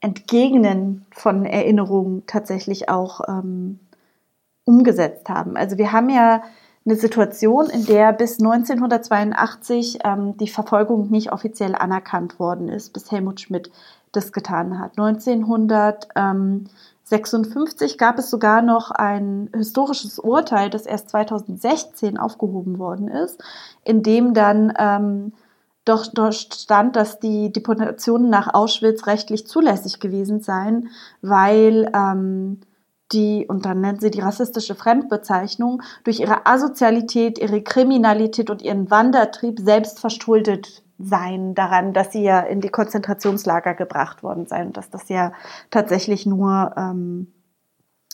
Entgegnen 0.00 1.06
von 1.12 1.46
Erinnerungen 1.46 2.24
tatsächlich 2.26 2.88
auch 2.88 3.20
ähm, 3.28 3.78
umgesetzt 4.64 5.28
haben. 5.28 5.56
Also 5.56 5.78
wir 5.78 5.92
haben 5.92 6.10
ja 6.10 6.42
eine 6.84 6.96
Situation, 6.96 7.70
in 7.70 7.86
der 7.86 8.12
bis 8.12 8.40
1982 8.40 10.00
ähm, 10.02 10.36
die 10.38 10.48
Verfolgung 10.48 11.12
nicht 11.12 11.30
offiziell 11.30 11.76
anerkannt 11.76 12.40
worden 12.40 12.68
ist, 12.68 12.92
bis 12.92 13.12
Helmut 13.12 13.40
Schmidt 13.40 13.70
das 14.10 14.32
getan 14.32 14.80
hat. 14.80 14.98
1956 17.14 17.98
gab 17.98 18.18
es 18.18 18.30
sogar 18.30 18.62
noch 18.62 18.90
ein 18.90 19.50
historisches 19.54 20.18
Urteil, 20.18 20.70
das 20.70 20.86
erst 20.86 21.10
2016 21.10 22.18
aufgehoben 22.18 22.78
worden 22.78 23.08
ist, 23.08 23.42
in 23.84 24.02
dem 24.02 24.34
dann 24.34 24.72
ähm, 24.78 25.32
doch 25.84 26.06
dort 26.06 26.34
stand, 26.34 26.96
dass 26.96 27.20
die 27.20 27.52
Deportationen 27.52 28.30
nach 28.30 28.54
Auschwitz 28.54 29.06
rechtlich 29.06 29.46
zulässig 29.46 30.00
gewesen 30.00 30.40
seien, 30.40 30.90
weil 31.20 31.90
ähm, 31.94 32.60
die, 33.12 33.46
und 33.46 33.64
dann 33.66 33.80
nennt 33.80 34.00
sie 34.00 34.10
die 34.10 34.20
rassistische 34.20 34.74
Fremdbezeichnung, 34.74 35.82
durch 36.04 36.20
ihre 36.20 36.46
Asozialität, 36.46 37.38
ihre 37.38 37.62
Kriminalität 37.62 38.50
und 38.50 38.62
ihren 38.62 38.90
Wandertrieb 38.90 39.60
selbst 39.60 40.00
verschuldet 40.00 40.83
seien 40.98 41.54
daran, 41.54 41.92
dass 41.92 42.12
sie 42.12 42.22
ja 42.22 42.40
in 42.40 42.60
die 42.60 42.68
Konzentrationslager 42.68 43.74
gebracht 43.74 44.22
worden 44.22 44.46
seien 44.46 44.68
und 44.68 44.76
dass 44.76 44.90
das 44.90 45.08
ja 45.08 45.32
tatsächlich 45.70 46.26
nur 46.26 46.72
ähm, 46.76 47.32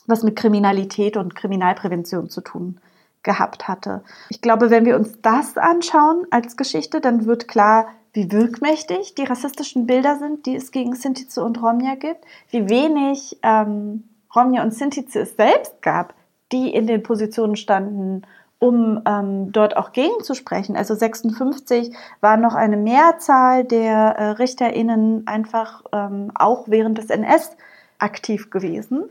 was 0.07 0.23
mit 0.23 0.35
Kriminalität 0.35 1.17
und 1.17 1.35
Kriminalprävention 1.35 2.29
zu 2.29 2.41
tun 2.41 2.79
gehabt 3.23 3.67
hatte. 3.67 4.03
Ich 4.29 4.41
glaube, 4.41 4.71
wenn 4.71 4.85
wir 4.85 4.95
uns 4.95 5.21
das 5.21 5.57
anschauen 5.57 6.25
als 6.31 6.57
Geschichte, 6.57 7.01
dann 7.01 7.25
wird 7.27 7.47
klar, 7.47 7.87
wie 8.13 8.31
wirkmächtig 8.31 9.15
die 9.15 9.23
rassistischen 9.23 9.85
Bilder 9.85 10.17
sind, 10.17 10.45
die 10.45 10.55
es 10.55 10.71
gegen 10.71 10.95
Sintize 10.95 11.41
und 11.43 11.61
Romja 11.61 11.95
gibt, 11.95 12.25
wie 12.49 12.67
wenig 12.69 13.37
ähm, 13.43 14.03
Romja 14.35 14.63
und 14.63 14.73
Sintize 14.73 15.21
es 15.21 15.35
selbst 15.35 15.81
gab, 15.81 16.13
die 16.51 16.73
in 16.73 16.87
den 16.87 17.03
Positionen 17.03 17.55
standen, 17.55 18.23
um 18.61 19.01
ähm, 19.07 19.51
dort 19.51 19.75
auch 19.75 19.91
gegenzusprechen. 19.91 20.77
Also 20.77 20.93
56 20.93 21.95
war 22.21 22.37
noch 22.37 22.53
eine 22.53 22.77
Mehrzahl 22.77 23.63
der 23.65 24.15
äh, 24.17 24.23
RichterInnen 24.33 25.25
einfach 25.25 25.81
ähm, 25.91 26.31
auch 26.35 26.65
während 26.67 26.99
des 26.99 27.09
NS 27.09 27.57
aktiv 27.97 28.51
gewesen. 28.51 29.05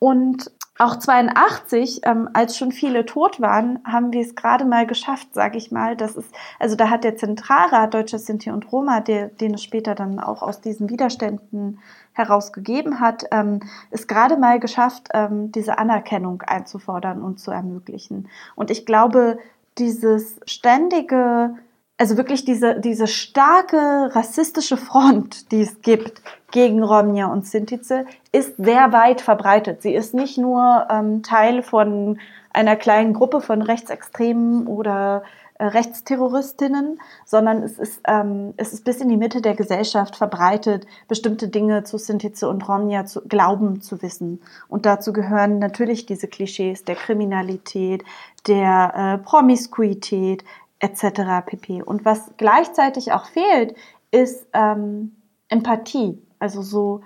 Und 0.00 0.50
auch 0.78 0.96
82, 0.96 2.02
ähm, 2.04 2.28
als 2.32 2.56
schon 2.56 2.70
viele 2.70 3.04
tot 3.04 3.40
waren, 3.40 3.80
haben 3.84 4.12
wir 4.12 4.20
es 4.20 4.36
gerade 4.36 4.64
mal 4.64 4.86
geschafft, 4.86 5.34
sage 5.34 5.58
ich 5.58 5.72
mal. 5.72 5.96
Das 5.96 6.16
ist, 6.16 6.32
also 6.58 6.76
da 6.76 6.88
hat 6.88 7.04
der 7.04 7.16
Zentralrat 7.16 7.92
Deutscher 7.92 8.18
Sinti 8.18 8.50
und 8.50 8.70
Roma, 8.72 9.00
der, 9.00 9.28
den 9.28 9.54
es 9.54 9.62
später 9.62 9.94
dann 9.94 10.20
auch 10.20 10.42
aus 10.42 10.60
diesen 10.60 10.88
Widerständen 10.88 11.80
herausgegeben 12.12 13.00
hat, 13.00 13.24
ähm, 13.32 13.60
es 13.90 14.06
gerade 14.06 14.36
mal 14.36 14.60
geschafft, 14.60 15.08
ähm, 15.14 15.50
diese 15.52 15.78
Anerkennung 15.78 16.42
einzufordern 16.42 17.22
und 17.22 17.40
zu 17.40 17.50
ermöglichen. 17.50 18.28
Und 18.54 18.70
ich 18.70 18.86
glaube, 18.86 19.38
dieses 19.78 20.40
ständige 20.46 21.56
also 21.98 22.16
wirklich 22.16 22.44
diese, 22.44 22.78
diese 22.78 23.08
starke 23.08 24.14
rassistische 24.14 24.76
Front, 24.76 25.50
die 25.50 25.62
es 25.62 25.82
gibt 25.82 26.22
gegen 26.52 26.82
Romnia 26.82 27.26
und 27.26 27.46
Sintize, 27.46 28.06
ist 28.30 28.56
sehr 28.56 28.92
weit 28.92 29.20
verbreitet. 29.20 29.82
Sie 29.82 29.94
ist 29.94 30.14
nicht 30.14 30.38
nur 30.38 30.86
ähm, 30.90 31.22
Teil 31.24 31.62
von 31.62 32.18
einer 32.52 32.76
kleinen 32.76 33.12
Gruppe 33.12 33.40
von 33.40 33.62
Rechtsextremen 33.62 34.68
oder 34.68 35.24
äh, 35.58 35.64
Rechtsterroristinnen, 35.64 37.00
sondern 37.24 37.64
es 37.64 37.80
ist, 37.80 38.00
ähm, 38.06 38.54
es 38.56 38.72
ist 38.72 38.84
bis 38.84 39.00
in 39.00 39.08
die 39.08 39.16
Mitte 39.16 39.42
der 39.42 39.56
Gesellschaft 39.56 40.14
verbreitet, 40.14 40.86
bestimmte 41.08 41.48
Dinge 41.48 41.82
zu 41.82 41.98
Sintize 41.98 42.48
und 42.48 42.66
Romnia 42.68 43.06
zu 43.06 43.22
glauben 43.22 43.80
zu 43.80 44.00
wissen. 44.02 44.40
Und 44.68 44.86
dazu 44.86 45.12
gehören 45.12 45.58
natürlich 45.58 46.06
diese 46.06 46.28
Klischees 46.28 46.84
der 46.84 46.94
Kriminalität, 46.94 48.04
der 48.46 48.94
äh, 48.94 49.18
Promiskuität, 49.18 50.44
etc. 50.80 51.44
pp. 51.46 51.82
Und 51.82 52.04
was 52.04 52.32
gleichzeitig 52.36 53.12
auch 53.12 53.26
fehlt, 53.26 53.74
ist 54.10 54.46
ähm, 54.52 55.16
Empathie. 55.48 56.22
Also 56.38 56.62
so 56.62 57.00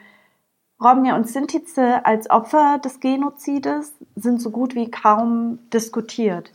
Romja 0.82 1.14
und 1.14 1.28
Sintize 1.28 2.04
als 2.04 2.28
Opfer 2.28 2.78
des 2.78 3.00
Genozides 3.00 3.94
sind 4.16 4.40
so 4.40 4.50
gut 4.50 4.74
wie 4.74 4.90
kaum 4.90 5.58
diskutiert. 5.72 6.52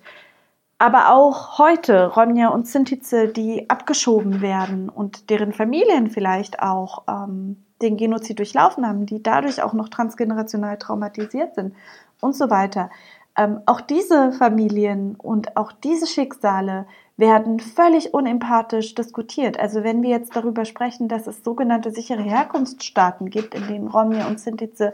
Aber 0.80 1.12
auch 1.12 1.58
heute 1.58 2.08
Romja 2.08 2.50
und 2.50 2.68
Sintize, 2.68 3.30
die 3.30 3.70
abgeschoben 3.70 4.42
werden 4.42 4.90
und 4.90 5.30
deren 5.30 5.54
Familien 5.54 6.10
vielleicht 6.12 6.62
auch 6.62 7.04
ähm, 7.08 7.64
den 7.82 7.98
Genozid 7.98 8.38
durchlaufen 8.38 8.86
haben, 8.86 9.06
die 9.06 9.24
dadurch 9.24 9.62
auch 9.64 9.74
noch 9.74 9.90
transgenerational 9.90 10.78
traumatisiert 10.78 11.56
sind 11.56 11.74
und 12.22 12.36
so 12.36 12.50
weiter. 12.50 12.92
Ähm, 13.36 13.62
auch 13.66 13.82
diese 13.82 14.32
Familien 14.34 15.16
und 15.16 15.58
auch 15.58 15.72
diese 15.72 16.06
Schicksale 16.06 16.86
werden 17.18 17.60
völlig 17.60 18.14
unempathisch 18.14 18.94
diskutiert. 18.94 19.60
Also 19.60 19.84
wenn 19.84 20.04
wir 20.04 20.12
jetzt 20.12 20.36
darüber 20.36 20.66
sprechen, 20.66 21.08
dass 21.08 21.26
es 21.26 21.44
sogenannte 21.44 21.92
sichere 21.92 22.22
Herkunftsstaaten 22.22 23.30
gibt, 23.30 23.56
in 23.56 23.68
denen 23.68 23.88
Romja 23.88 24.28
und 24.28 24.40
Sintize 24.40 24.94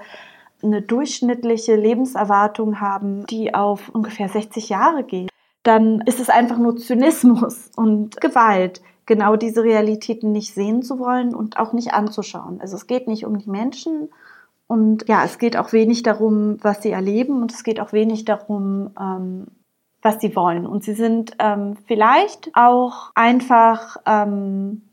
eine 0.63 0.81
durchschnittliche 0.81 1.75
Lebenserwartung 1.75 2.79
haben, 2.79 3.25
die 3.25 3.53
auf 3.53 3.89
ungefähr 3.89 4.29
60 4.29 4.69
Jahre 4.69 5.03
geht, 5.03 5.29
dann 5.63 6.01
ist 6.01 6.21
es 6.21 6.29
einfach 6.29 6.57
nur 6.57 6.77
Zynismus 6.77 7.69
und 7.75 8.19
Gewalt, 8.21 8.81
genau 9.05 9.36
diese 9.36 9.63
Realitäten 9.63 10.31
nicht 10.31 10.53
sehen 10.53 10.81
zu 10.81 10.99
wollen 10.99 11.36
und 11.36 11.57
auch 11.57 11.73
nicht 11.73 11.93
anzuschauen. 11.93 12.62
Also 12.62 12.77
es 12.77 12.88
geht 12.88 13.07
nicht 13.09 13.25
um 13.25 13.38
die 13.38 13.49
Menschen 13.49 14.09
und 14.67 15.07
ja, 15.09 15.25
es 15.25 15.39
geht 15.39 15.57
auch 15.57 15.73
wenig 15.73 16.03
darum, 16.03 16.57
was 16.62 16.81
sie 16.81 16.91
erleben 16.91 17.41
und 17.41 17.51
es 17.51 17.63
geht 17.63 17.81
auch 17.81 17.91
wenig 17.91 18.23
darum, 18.23 18.91
ähm, 18.99 19.47
was 20.04 20.20
sie 20.20 20.36
wollen. 20.36 20.68
Und 20.68 20.84
sie 20.84 20.94
sind 20.94 21.36
ähm, 21.39 21.78
vielleicht 21.88 22.52
auch 22.54 23.12
einfach 23.16 23.98
ähm, 24.06 24.84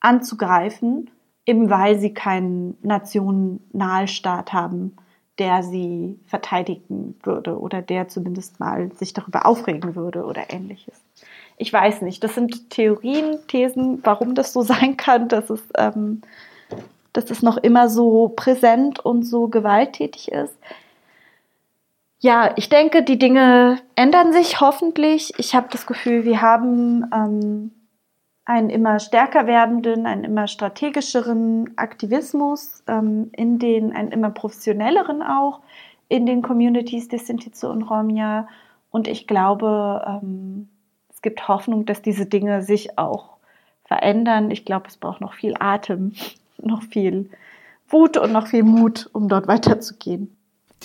anzugreifen, 0.00 1.10
eben 1.44 1.68
weil 1.68 1.98
sie 1.98 2.14
keinen 2.14 2.78
Nationalstaat 2.82 4.52
haben, 4.52 4.96
der 5.38 5.62
sie 5.62 6.18
verteidigen 6.26 7.16
würde 7.22 7.58
oder 7.58 7.82
der 7.82 8.08
zumindest 8.08 8.58
mal 8.58 8.90
sich 8.92 9.12
darüber 9.12 9.44
aufregen 9.46 9.94
würde 9.94 10.24
oder 10.24 10.50
ähnliches. 10.50 10.94
Ich 11.58 11.72
weiß 11.72 12.02
nicht. 12.02 12.22
Das 12.22 12.34
sind 12.34 12.70
Theorien, 12.70 13.38
Thesen, 13.48 14.00
warum 14.02 14.34
das 14.34 14.52
so 14.52 14.62
sein 14.62 14.96
kann, 14.96 15.28
dass 15.28 15.50
es, 15.50 15.62
ähm, 15.76 16.22
dass 17.12 17.30
es 17.30 17.42
noch 17.42 17.56
immer 17.56 17.88
so 17.88 18.28
präsent 18.28 19.00
und 19.00 19.24
so 19.24 19.48
gewalttätig 19.48 20.32
ist. 20.32 20.54
Ja, 22.18 22.52
ich 22.56 22.68
denke, 22.68 23.02
die 23.02 23.18
Dinge 23.18 23.78
ändern 23.94 24.32
sich 24.32 24.60
hoffentlich. 24.60 25.32
Ich 25.38 25.54
habe 25.54 25.68
das 25.70 25.86
Gefühl, 25.86 26.24
wir 26.24 26.40
haben 26.40 27.04
ähm, 27.12 27.72
einen 28.46 28.70
immer 28.70 29.00
stärker 29.00 29.46
werdenden, 29.46 30.06
einen 30.06 30.24
immer 30.24 30.46
strategischeren 30.48 31.76
Aktivismus, 31.76 32.82
ähm, 32.86 33.30
in 33.36 33.58
den, 33.58 33.94
einen 33.94 34.12
immer 34.12 34.30
professionelleren 34.30 35.22
auch 35.22 35.60
in 36.08 36.24
den 36.24 36.40
Communities 36.40 37.08
des 37.08 37.26
Sintize 37.26 37.68
und 37.68 37.82
Romja. 37.82 38.48
Und 38.90 39.08
ich 39.08 39.26
glaube, 39.26 40.02
ähm, 40.06 40.68
es 41.10 41.20
gibt 41.20 41.48
Hoffnung, 41.48 41.84
dass 41.84 42.00
diese 42.00 42.24
Dinge 42.24 42.62
sich 42.62 42.98
auch 42.98 43.36
verändern. 43.84 44.50
Ich 44.50 44.64
glaube, 44.64 44.86
es 44.88 44.96
braucht 44.96 45.20
noch 45.20 45.34
viel 45.34 45.54
Atem, 45.58 46.12
noch 46.62 46.82
viel 46.82 47.28
Wut 47.88 48.16
und 48.16 48.32
noch 48.32 48.46
viel 48.46 48.62
Mut, 48.62 49.10
um 49.12 49.28
dort 49.28 49.48
weiterzugehen 49.48 50.35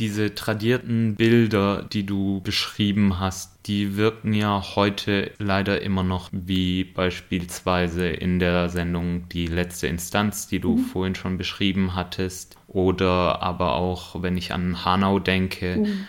diese 0.02 0.34
tradierten 0.34 1.14
Bilder, 1.16 1.84
die 1.84 2.08
du 2.08 2.42
beschrieben 2.42 3.20
hast, 3.20 3.68
die 3.68 3.98
wirken 3.98 4.34
ja 4.34 4.76
heute 4.76 5.30
leider 5.38 5.82
immer 5.82 6.02
noch 6.02 6.30
wie 6.32 6.84
beispielsweise 6.84 8.08
in 8.08 8.40
der 8.40 8.70
Sendung 8.70 9.30
Die 9.30 9.46
letzte 9.46 9.86
Instanz, 9.86 10.48
die 10.48 10.60
du 10.60 10.78
mhm. 10.78 10.86
vorhin 10.86 11.14
schon 11.14 11.38
beschrieben 11.38 11.94
hattest. 11.94 12.58
Oder 12.68 13.44
aber 13.44 13.76
auch, 13.76 14.24
wenn 14.24 14.38
ich 14.38 14.52
an 14.52 14.84
Hanau 14.84 15.20
denke, 15.20 15.78
mhm. 15.78 16.08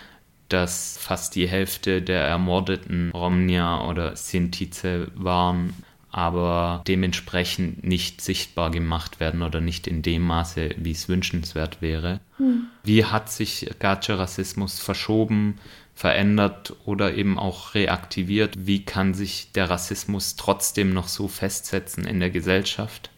dass 0.49 0.97
fast 0.97 1.35
die 1.35 1.47
Hälfte 1.47 2.01
der 2.01 2.23
ermordeten 2.23 3.11
Romnia 3.11 3.87
oder 3.87 4.15
Sintize 4.15 5.11
waren. 5.13 5.75
Aber 6.13 6.83
dementsprechend 6.87 7.83
nicht 7.83 8.21
sichtbar 8.21 8.69
gemacht 8.69 9.19
werden 9.19 9.41
oder 9.41 9.61
nicht 9.61 9.87
in 9.87 10.03
dem 10.03 10.21
Maße, 10.21 10.75
wie 10.77 10.91
es 10.91 11.09
wünschenswert 11.09 11.81
wäre. 11.81 12.19
Hm. 12.37 12.67
Wie 12.83 13.03
hat 13.03 13.31
sich 13.31 13.67
Gatsche-Rassismus 13.79 14.79
verschoben, 14.79 15.59
verändert 15.95 16.75
oder 16.85 17.15
eben 17.15 17.39
auch 17.39 17.73
reaktiviert? 17.73 18.67
Wie 18.67 18.85
kann 18.85 19.15
sich 19.15 19.51
der 19.53 19.71
Rassismus 19.71 20.35
trotzdem 20.35 20.93
noch 20.93 21.07
so 21.07 21.27
festsetzen 21.27 22.05
in 22.05 22.19
der 22.19 22.29
Gesellschaft? 22.29 23.09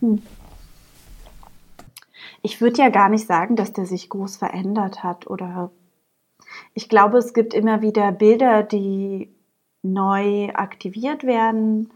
Hm. 0.00 0.20
Ich 2.42 2.60
würde 2.60 2.82
ja 2.82 2.88
gar 2.88 3.08
nicht 3.08 3.28
sagen, 3.28 3.54
dass 3.54 3.72
der 3.72 3.86
sich 3.86 4.08
groß 4.08 4.36
verändert 4.36 5.04
hat 5.04 5.28
oder 5.28 5.70
ich 6.74 6.88
glaube, 6.88 7.18
es 7.18 7.34
gibt 7.34 7.54
immer 7.54 7.82
wieder 7.82 8.10
Bilder, 8.10 8.64
die 8.64 9.32
neu 9.82 10.48
aktiviert 10.54 11.22
werden, 11.22 11.92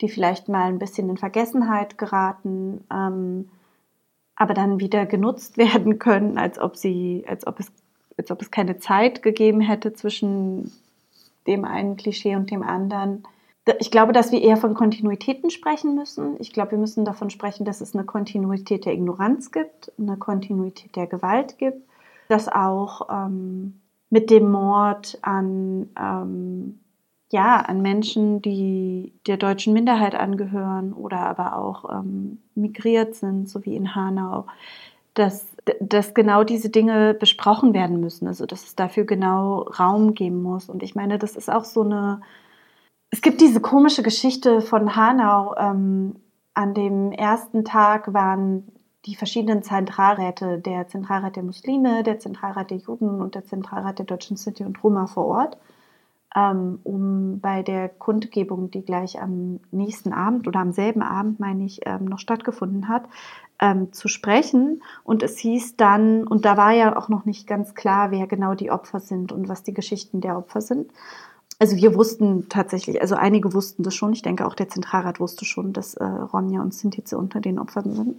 die 0.00 0.08
vielleicht 0.08 0.48
mal 0.48 0.64
ein 0.64 0.78
bisschen 0.78 1.08
in 1.08 1.16
Vergessenheit 1.16 1.98
geraten, 1.98 2.84
ähm, 2.92 3.48
aber 4.34 4.54
dann 4.54 4.80
wieder 4.80 5.06
genutzt 5.06 5.56
werden 5.58 5.98
können, 5.98 6.38
als 6.38 6.58
ob 6.58 6.76
sie, 6.76 7.24
als 7.26 7.46
ob 7.46 7.60
es, 7.60 7.72
als 8.16 8.30
ob 8.30 8.42
es 8.42 8.50
keine 8.50 8.78
Zeit 8.78 9.22
gegeben 9.22 9.60
hätte 9.60 9.92
zwischen 9.92 10.72
dem 11.46 11.64
einen 11.64 11.96
Klischee 11.96 12.36
und 12.36 12.50
dem 12.50 12.62
anderen. 12.62 13.22
Ich 13.80 13.90
glaube, 13.90 14.12
dass 14.12 14.30
wir 14.30 14.40
eher 14.40 14.56
von 14.56 14.74
Kontinuitäten 14.74 15.50
sprechen 15.50 15.96
müssen. 15.96 16.36
Ich 16.38 16.52
glaube, 16.52 16.72
wir 16.72 16.78
müssen 16.78 17.04
davon 17.04 17.30
sprechen, 17.30 17.64
dass 17.64 17.80
es 17.80 17.94
eine 17.94 18.04
Kontinuität 18.04 18.84
der 18.84 18.92
Ignoranz 18.92 19.50
gibt, 19.50 19.92
eine 19.98 20.16
Kontinuität 20.16 20.94
der 20.94 21.08
Gewalt 21.08 21.58
gibt, 21.58 21.82
dass 22.28 22.48
auch 22.48 23.08
ähm, 23.10 23.80
mit 24.08 24.30
dem 24.30 24.50
Mord 24.50 25.18
an 25.22 25.88
ähm, 25.98 26.80
ja, 27.32 27.56
an 27.56 27.82
Menschen, 27.82 28.40
die 28.40 29.12
der 29.26 29.36
deutschen 29.36 29.72
Minderheit 29.72 30.14
angehören 30.14 30.92
oder 30.92 31.18
aber 31.18 31.56
auch 31.56 31.90
ähm, 31.90 32.38
migriert 32.54 33.14
sind, 33.14 33.48
so 33.48 33.64
wie 33.64 33.74
in 33.74 33.94
Hanau, 33.94 34.46
dass, 35.14 35.46
dass 35.80 36.14
genau 36.14 36.44
diese 36.44 36.70
Dinge 36.70 37.14
besprochen 37.14 37.74
werden 37.74 38.00
müssen, 38.00 38.28
also 38.28 38.46
dass 38.46 38.64
es 38.64 38.76
dafür 38.76 39.04
genau 39.04 39.62
Raum 39.62 40.14
geben 40.14 40.42
muss. 40.42 40.68
Und 40.68 40.82
ich 40.82 40.94
meine, 40.94 41.18
das 41.18 41.36
ist 41.36 41.50
auch 41.50 41.64
so 41.64 41.82
eine, 41.82 42.20
es 43.10 43.22
gibt 43.22 43.40
diese 43.40 43.60
komische 43.60 44.02
Geschichte 44.02 44.60
von 44.60 44.94
Hanau. 44.94 45.56
Ähm, 45.56 46.16
an 46.54 46.74
dem 46.74 47.10
ersten 47.12 47.64
Tag 47.64 48.14
waren 48.14 48.68
die 49.04 49.16
verschiedenen 49.16 49.62
Zentralräte, 49.62 50.58
der 50.58 50.88
Zentralrat 50.88 51.36
der 51.36 51.42
Muslime, 51.42 52.02
der 52.02 52.18
Zentralrat 52.18 52.70
der 52.70 52.78
Juden 52.78 53.20
und 53.20 53.34
der 53.34 53.44
Zentralrat 53.44 53.98
der 53.98 54.06
deutschen 54.06 54.36
Sinti 54.36 54.64
und 54.64 54.82
Roma 54.82 55.06
vor 55.06 55.26
Ort 55.26 55.56
um 56.36 57.40
bei 57.40 57.62
der 57.62 57.88
Kundgebung, 57.88 58.70
die 58.70 58.84
gleich 58.84 59.20
am 59.22 59.60
nächsten 59.70 60.12
Abend 60.12 60.46
oder 60.46 60.60
am 60.60 60.72
selben 60.72 61.00
Abend, 61.00 61.40
meine 61.40 61.64
ich, 61.64 61.80
ähm, 61.86 62.04
noch 62.04 62.18
stattgefunden 62.18 62.88
hat, 62.88 63.04
ähm, 63.58 63.90
zu 63.92 64.08
sprechen. 64.08 64.82
Und 65.02 65.22
es 65.22 65.38
hieß 65.38 65.76
dann, 65.76 66.26
und 66.26 66.44
da 66.44 66.58
war 66.58 66.72
ja 66.72 66.94
auch 66.94 67.08
noch 67.08 67.24
nicht 67.24 67.46
ganz 67.46 67.74
klar, 67.74 68.10
wer 68.10 68.26
genau 68.26 68.54
die 68.54 68.70
Opfer 68.70 69.00
sind 69.00 69.32
und 69.32 69.48
was 69.48 69.62
die 69.62 69.72
Geschichten 69.72 70.20
der 70.20 70.36
Opfer 70.36 70.60
sind. 70.60 70.92
Also 71.58 71.76
wir 71.76 71.94
wussten 71.94 72.50
tatsächlich, 72.50 73.00
also 73.00 73.14
einige 73.14 73.54
wussten 73.54 73.82
das 73.82 73.94
schon. 73.94 74.12
Ich 74.12 74.20
denke 74.20 74.46
auch 74.46 74.54
der 74.54 74.68
Zentralrat 74.68 75.20
wusste 75.20 75.46
schon, 75.46 75.72
dass 75.72 75.94
äh, 75.94 76.04
Ronja 76.04 76.60
und 76.60 76.74
Sintize 76.74 77.16
unter 77.16 77.40
den 77.40 77.58
Opfern 77.58 77.92
sind. 77.92 78.16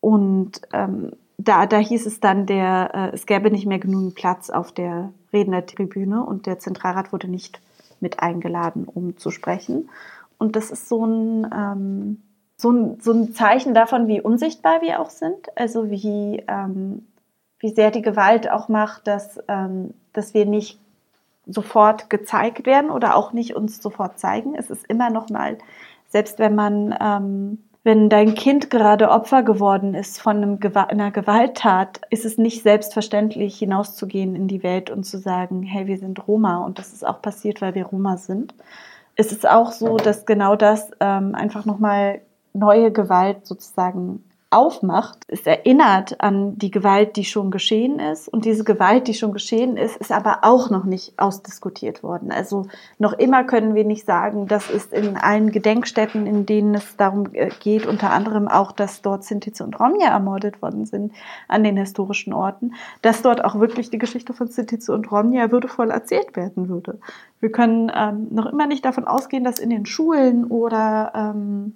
Und 0.00 0.62
ähm, 0.72 1.12
da, 1.44 1.66
da 1.66 1.78
hieß 1.78 2.06
es 2.06 2.20
dann, 2.20 2.46
der, 2.46 2.90
äh, 2.94 3.14
es 3.14 3.26
gäbe 3.26 3.50
nicht 3.50 3.66
mehr 3.66 3.78
genug 3.78 4.14
Platz 4.14 4.50
auf 4.50 4.72
der 4.72 5.12
Rednertribüne 5.32 6.24
und 6.24 6.46
der 6.46 6.58
Zentralrat 6.58 7.12
wurde 7.12 7.28
nicht 7.28 7.60
mit 8.00 8.20
eingeladen, 8.20 8.86
um 8.86 9.16
zu 9.16 9.30
sprechen. 9.30 9.90
Und 10.38 10.56
das 10.56 10.70
ist 10.70 10.88
so 10.88 11.04
ein, 11.04 11.50
ähm, 11.54 12.22
so 12.56 12.70
ein, 12.70 13.00
so 13.00 13.12
ein 13.12 13.32
Zeichen 13.32 13.74
davon, 13.74 14.08
wie 14.08 14.20
unsichtbar 14.20 14.82
wir 14.82 15.00
auch 15.00 15.10
sind, 15.10 15.56
also 15.56 15.90
wie, 15.90 16.42
ähm, 16.48 17.06
wie 17.58 17.70
sehr 17.70 17.90
die 17.90 18.02
Gewalt 18.02 18.50
auch 18.50 18.68
macht, 18.68 19.06
dass, 19.06 19.38
ähm, 19.48 19.94
dass 20.12 20.34
wir 20.34 20.46
nicht 20.46 20.78
sofort 21.46 22.10
gezeigt 22.10 22.66
werden 22.66 22.90
oder 22.90 23.16
auch 23.16 23.32
nicht 23.32 23.56
uns 23.56 23.82
sofort 23.82 24.18
zeigen. 24.18 24.54
Es 24.54 24.70
ist 24.70 24.86
immer 24.86 25.10
noch 25.10 25.28
mal, 25.28 25.58
selbst 26.08 26.38
wenn 26.38 26.54
man 26.54 26.94
ähm, 27.00 27.58
wenn 27.84 28.08
dein 28.08 28.34
Kind 28.34 28.70
gerade 28.70 29.10
Opfer 29.10 29.42
geworden 29.42 29.94
ist 29.94 30.20
von 30.20 30.60
einer 30.64 31.10
Gewalttat, 31.10 32.00
ist 32.10 32.24
es 32.24 32.38
nicht 32.38 32.62
selbstverständlich, 32.62 33.58
hinauszugehen 33.58 34.36
in 34.36 34.46
die 34.46 34.62
Welt 34.62 34.90
und 34.90 35.04
zu 35.04 35.18
sagen, 35.18 35.62
hey, 35.62 35.86
wir 35.86 35.98
sind 35.98 36.26
Roma 36.28 36.64
und 36.64 36.78
das 36.78 36.92
ist 36.92 37.04
auch 37.04 37.20
passiert, 37.20 37.60
weil 37.60 37.74
wir 37.74 37.86
Roma 37.86 38.16
sind. 38.16 38.54
Es 39.16 39.32
ist 39.32 39.48
auch 39.48 39.72
so, 39.72 39.96
dass 39.96 40.26
genau 40.26 40.54
das 40.54 40.90
ähm, 41.00 41.34
einfach 41.34 41.64
nochmal 41.64 42.22
neue 42.52 42.92
Gewalt 42.92 43.46
sozusagen 43.46 44.24
aufmacht. 44.52 45.18
Es 45.28 45.46
erinnert 45.46 46.20
an 46.20 46.58
die 46.58 46.70
Gewalt, 46.70 47.16
die 47.16 47.24
schon 47.24 47.50
geschehen 47.50 47.98
ist. 47.98 48.28
Und 48.28 48.44
diese 48.44 48.64
Gewalt, 48.64 49.08
die 49.08 49.14
schon 49.14 49.32
geschehen 49.32 49.76
ist, 49.76 49.96
ist 49.96 50.12
aber 50.12 50.40
auch 50.42 50.70
noch 50.70 50.84
nicht 50.84 51.18
ausdiskutiert 51.18 52.02
worden. 52.02 52.30
Also 52.30 52.66
noch 52.98 53.12
immer 53.14 53.44
können 53.44 53.74
wir 53.74 53.84
nicht 53.84 54.06
sagen, 54.06 54.46
dass 54.46 54.70
es 54.70 54.86
in 54.86 55.16
allen 55.16 55.52
Gedenkstätten, 55.52 56.26
in 56.26 56.46
denen 56.46 56.74
es 56.74 56.96
darum 56.96 57.28
äh, 57.32 57.50
geht, 57.60 57.86
unter 57.86 58.10
anderem 58.10 58.48
auch, 58.48 58.72
dass 58.72 59.02
dort 59.02 59.24
Sintize 59.24 59.64
und 59.64 59.78
Romja 59.80 60.08
ermordet 60.08 60.60
worden 60.60 60.86
sind 60.86 61.12
an 61.48 61.64
den 61.64 61.76
historischen 61.76 62.32
Orten, 62.32 62.74
dass 63.00 63.22
dort 63.22 63.44
auch 63.44 63.58
wirklich 63.58 63.90
die 63.90 63.98
Geschichte 63.98 64.34
von 64.34 64.48
Sintize 64.48 64.92
und 64.92 65.10
Romja 65.10 65.50
würdevoll 65.50 65.90
erzählt 65.90 66.36
werden 66.36 66.68
würde. 66.68 66.98
Wir 67.40 67.50
können 67.50 67.90
ähm, 67.94 68.28
noch 68.30 68.46
immer 68.46 68.66
nicht 68.66 68.84
davon 68.84 69.06
ausgehen, 69.06 69.44
dass 69.44 69.58
in 69.58 69.70
den 69.70 69.86
Schulen 69.86 70.44
oder 70.44 71.12
ähm, 71.14 71.74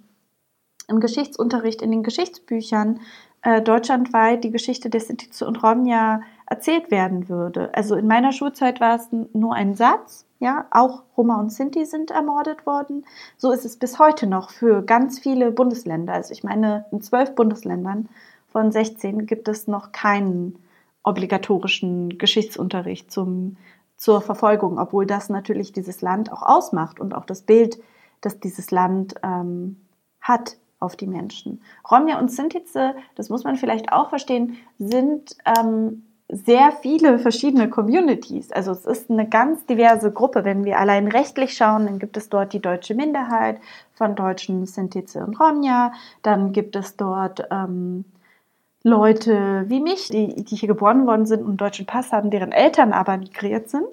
im 0.89 1.01
Geschichtsunterricht, 1.01 1.83
in 1.83 1.91
den 1.91 2.03
Geschichtsbüchern 2.03 3.01
äh, 3.43 3.63
deutschlandweit 3.63 4.45
die 4.45 4.51
Geschichte 4.51 4.91
der 4.91 5.01
Sinti 5.01 5.29
und 5.45 5.63
Romja 5.63 6.21
erzählt 6.47 6.91
werden 6.91 7.29
würde. 7.29 7.75
Also 7.75 7.97
in 7.97 8.07
meiner 8.07 8.33
Schulzeit 8.33 8.81
war 8.81 8.97
es 8.97 9.09
nur 9.33 9.55
ein 9.55 9.75
Satz, 9.75 10.27
ja, 10.39 10.67
auch 10.71 11.03
Roma 11.17 11.41
und 11.41 11.51
Sinti 11.51 11.87
sind 11.87 12.11
ermordet 12.11 12.67
worden. 12.67 13.05
So 13.37 13.53
ist 13.53 13.65
es 13.65 13.79
bis 13.79 13.99
heute 13.99 14.27
noch 14.27 14.51
für 14.51 14.83
ganz 14.83 15.19
viele 15.19 15.51
Bundesländer. 15.51 16.13
Also 16.13 16.33
ich 16.33 16.45
meine, 16.45 16.85
in 16.93 17.01
zwölf 17.01 17.35
Bundesländern 17.35 18.09
von 18.49 18.71
16 18.71 19.27
gibt 19.27 19.49
es 19.49 19.67
noch 19.67 19.93
keinen 19.93 20.59
obligatorischen 21.03 22.19
Geschichtsunterricht 22.19 23.11
zum, 23.11 23.57
zur 23.97 24.21
Verfolgung, 24.21 24.79
obwohl 24.79 25.07
das 25.07 25.31
natürlich 25.31 25.73
dieses 25.73 26.03
Land 26.03 26.31
auch 26.33 26.43
ausmacht 26.43 27.01
und 27.01 27.15
auch 27.15 27.25
das 27.25 27.43
Bild, 27.43 27.79
das 28.21 28.41
dieses 28.41 28.71
Land 28.71 29.15
ähm, 29.23 29.81
hat 30.21 30.57
auf 30.81 30.97
die 30.97 31.07
Menschen. 31.07 31.61
Romja 31.91 32.19
und 32.19 32.31
Sintize, 32.31 32.95
das 33.15 33.29
muss 33.29 33.45
man 33.45 33.57
vielleicht 33.57 33.93
auch 33.93 34.11
verstehen, 34.11 34.59
sind 34.79 35.37
ähm, 35.59 36.03
sehr 36.29 36.73
viele 36.73 37.19
verschiedene 37.19 37.71
Communities. 37.71 38.51
Also 38.51 38.73
es 38.73 38.85
ist 38.85 39.11
eine 39.11 39.29
ganz 39.29 39.65
diverse 39.67 40.11
Gruppe. 40.11 40.45
Wenn 40.45 40.65
wir 40.65 40.79
allein 40.79 41.07
rechtlich 41.07 41.57
schauen, 41.57 41.87
dann 41.87 41.99
gibt 41.99 42.17
es 42.17 42.29
dort 42.29 42.53
die 42.53 42.61
deutsche 42.61 42.95
Minderheit 42.95 43.61
von 43.95 44.17
Deutschen 44.17 44.67
Sintize 44.67 45.25
und 45.25 45.39
Romja. 45.39 45.93
Dann 46.23 46.53
gibt 46.53 46.75
es 46.75 46.97
dort 46.97 47.47
ähm, 47.51 48.05
Leute 48.83 49.65
wie 49.69 49.81
mich, 49.81 50.09
die, 50.09 50.45
die 50.45 50.57
hier 50.57 50.69
geboren 50.69 51.07
worden 51.07 51.27
sind 51.27 51.41
und 51.41 51.49
einen 51.49 51.57
deutschen 51.59 51.87
Pass 51.87 52.13
haben, 52.13 52.31
deren 52.31 52.53
Eltern 52.53 52.93
aber 52.93 53.17
migriert 53.17 53.71
sind. 53.71 53.87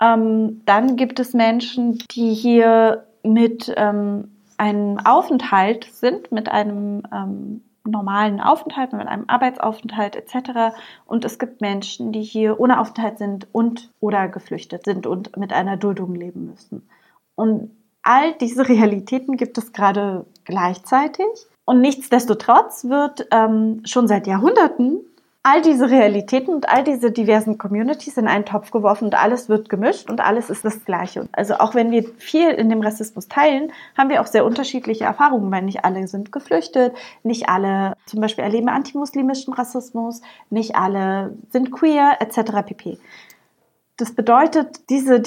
Ähm, 0.00 0.62
dann 0.64 0.96
gibt 0.96 1.18
es 1.18 1.34
Menschen, 1.34 1.98
die 2.12 2.34
hier 2.34 3.04
mit 3.24 3.72
ähm, 3.76 4.30
einem 4.58 4.98
Aufenthalt 5.04 5.84
sind, 5.92 6.32
mit 6.32 6.48
einem 6.48 7.02
ähm, 7.12 7.62
normalen 7.84 8.40
Aufenthalt, 8.40 8.92
mit 8.92 9.06
einem 9.06 9.24
Arbeitsaufenthalt 9.26 10.16
etc. 10.16 10.74
Und 11.06 11.24
es 11.24 11.38
gibt 11.38 11.60
Menschen, 11.60 12.12
die 12.12 12.22
hier 12.22 12.60
ohne 12.60 12.80
Aufenthalt 12.80 13.18
sind 13.18 13.48
und 13.52 13.90
oder 14.00 14.28
geflüchtet 14.28 14.84
sind 14.84 15.06
und 15.06 15.36
mit 15.36 15.52
einer 15.52 15.76
Duldung 15.76 16.14
leben 16.14 16.46
müssen. 16.46 16.88
Und 17.34 17.70
all 18.02 18.34
diese 18.34 18.68
Realitäten 18.68 19.36
gibt 19.36 19.58
es 19.58 19.72
gerade 19.72 20.26
gleichzeitig. 20.44 21.26
Und 21.64 21.80
nichtsdestotrotz 21.80 22.84
wird 22.84 23.26
ähm, 23.30 23.82
schon 23.84 24.08
seit 24.08 24.26
Jahrhunderten 24.26 25.00
all 25.44 25.60
diese 25.60 25.90
Realitäten 25.90 26.54
und 26.54 26.68
all 26.68 26.84
diese 26.84 27.10
diversen 27.10 27.58
Communities 27.58 28.16
in 28.16 28.28
einen 28.28 28.44
Topf 28.44 28.70
geworfen 28.70 29.06
und 29.06 29.14
alles 29.14 29.48
wird 29.48 29.68
gemischt 29.68 30.08
und 30.08 30.20
alles 30.20 30.50
ist 30.50 30.64
das 30.64 30.84
Gleiche. 30.84 31.28
Also 31.32 31.54
auch 31.54 31.74
wenn 31.74 31.90
wir 31.90 32.04
viel 32.18 32.50
in 32.50 32.68
dem 32.68 32.80
Rassismus 32.80 33.26
teilen, 33.26 33.72
haben 33.98 34.08
wir 34.08 34.20
auch 34.20 34.26
sehr 34.26 34.44
unterschiedliche 34.44 35.04
Erfahrungen, 35.04 35.50
weil 35.50 35.62
nicht 35.62 35.84
alle 35.84 36.06
sind 36.06 36.30
geflüchtet, 36.30 36.94
nicht 37.24 37.48
alle 37.48 37.96
zum 38.06 38.20
Beispiel 38.20 38.44
erleben 38.44 38.68
antimuslimischen 38.68 39.52
Rassismus, 39.52 40.22
nicht 40.48 40.76
alle 40.76 41.36
sind 41.50 41.72
queer 41.72 42.18
etc. 42.20 42.64
pp. 42.64 42.98
Das 43.96 44.14
bedeutet, 44.14 44.88
diese 44.90 45.20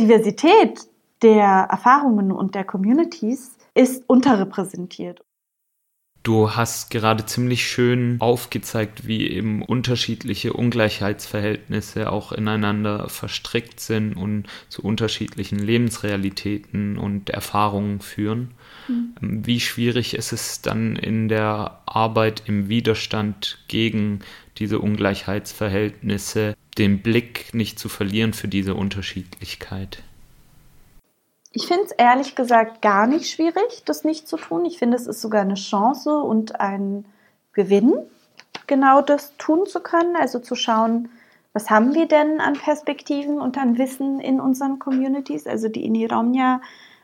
Du 6.26 6.56
hast 6.56 6.90
gerade 6.90 7.28
ziemlich 7.28 7.68
schön 7.68 8.18
aufgezeigt, 8.20 9.06
wie 9.06 9.30
eben 9.30 9.62
unterschiedliche 9.62 10.54
Ungleichheitsverhältnisse 10.54 12.12
auch 12.12 12.32
ineinander 12.32 13.10
verstrickt 13.10 13.80
sind 13.80 14.16
und 14.16 14.48
zu 14.68 14.82
unterschiedlichen 14.82 15.60
Lebensrealitäten 15.60 16.98
und 16.98 17.30
Erfahrungen 17.30 18.00
führen. 18.00 18.56
Mhm. 18.88 19.46
Wie 19.46 19.60
schwierig 19.60 20.16
ist 20.16 20.34
es 20.34 20.64
dann 20.64 20.96
in 20.96 21.28
der 21.28 21.80
Arbeit 21.86 22.42
im 22.48 22.70
Widerstand 22.70 23.60
gegen 23.68 24.22
diese 24.58 24.80
Ungleichheitsverhältnisse, 24.80 26.56
den 26.80 27.04
Blick 27.04 27.54
nicht 27.54 27.78
zu 27.78 27.88
verlieren 27.88 28.34
für 28.34 28.48
diese 28.48 28.74
Unterschiedlichkeit? 28.74 30.02
Ich 31.58 31.68
finde 31.68 31.86
es 31.86 31.92
ehrlich 31.94 32.36
gesagt 32.36 32.82
gar 32.82 33.08
nicht 33.08 33.30
schwierig, 33.30 33.84
das 33.86 34.04
nicht 34.04 34.28
zu 34.28 34.36
tun. 34.36 34.66
Ich 34.66 34.78
finde, 34.78 34.98
es 34.98 35.08
ist 35.08 35.22
sogar 35.22 35.42
eine 35.42 35.54
Chance 35.54 36.20
und 36.20 36.60
ein 36.60 37.06
Gewinn, 37.54 37.94
genau 38.68 39.02
das 39.02 39.38
tun 39.38 39.66
zu 39.66 39.80
können. 39.80 40.18
Also 40.18 40.40
zu 40.40 40.56
schauen, 40.56 41.08
was 41.54 41.70
haben 41.70 41.96
wir 41.96 42.10
denn 42.10 42.42
an 42.42 42.56
Perspektiven 42.56 43.40
und 43.40 43.58
an 43.58 43.78
Wissen 43.78 44.20
in 44.20 44.42
unseren 44.42 44.80
Communities. 44.80 45.48
Also 45.48 45.70
die 45.70 45.86
Iniromnia 45.86 46.60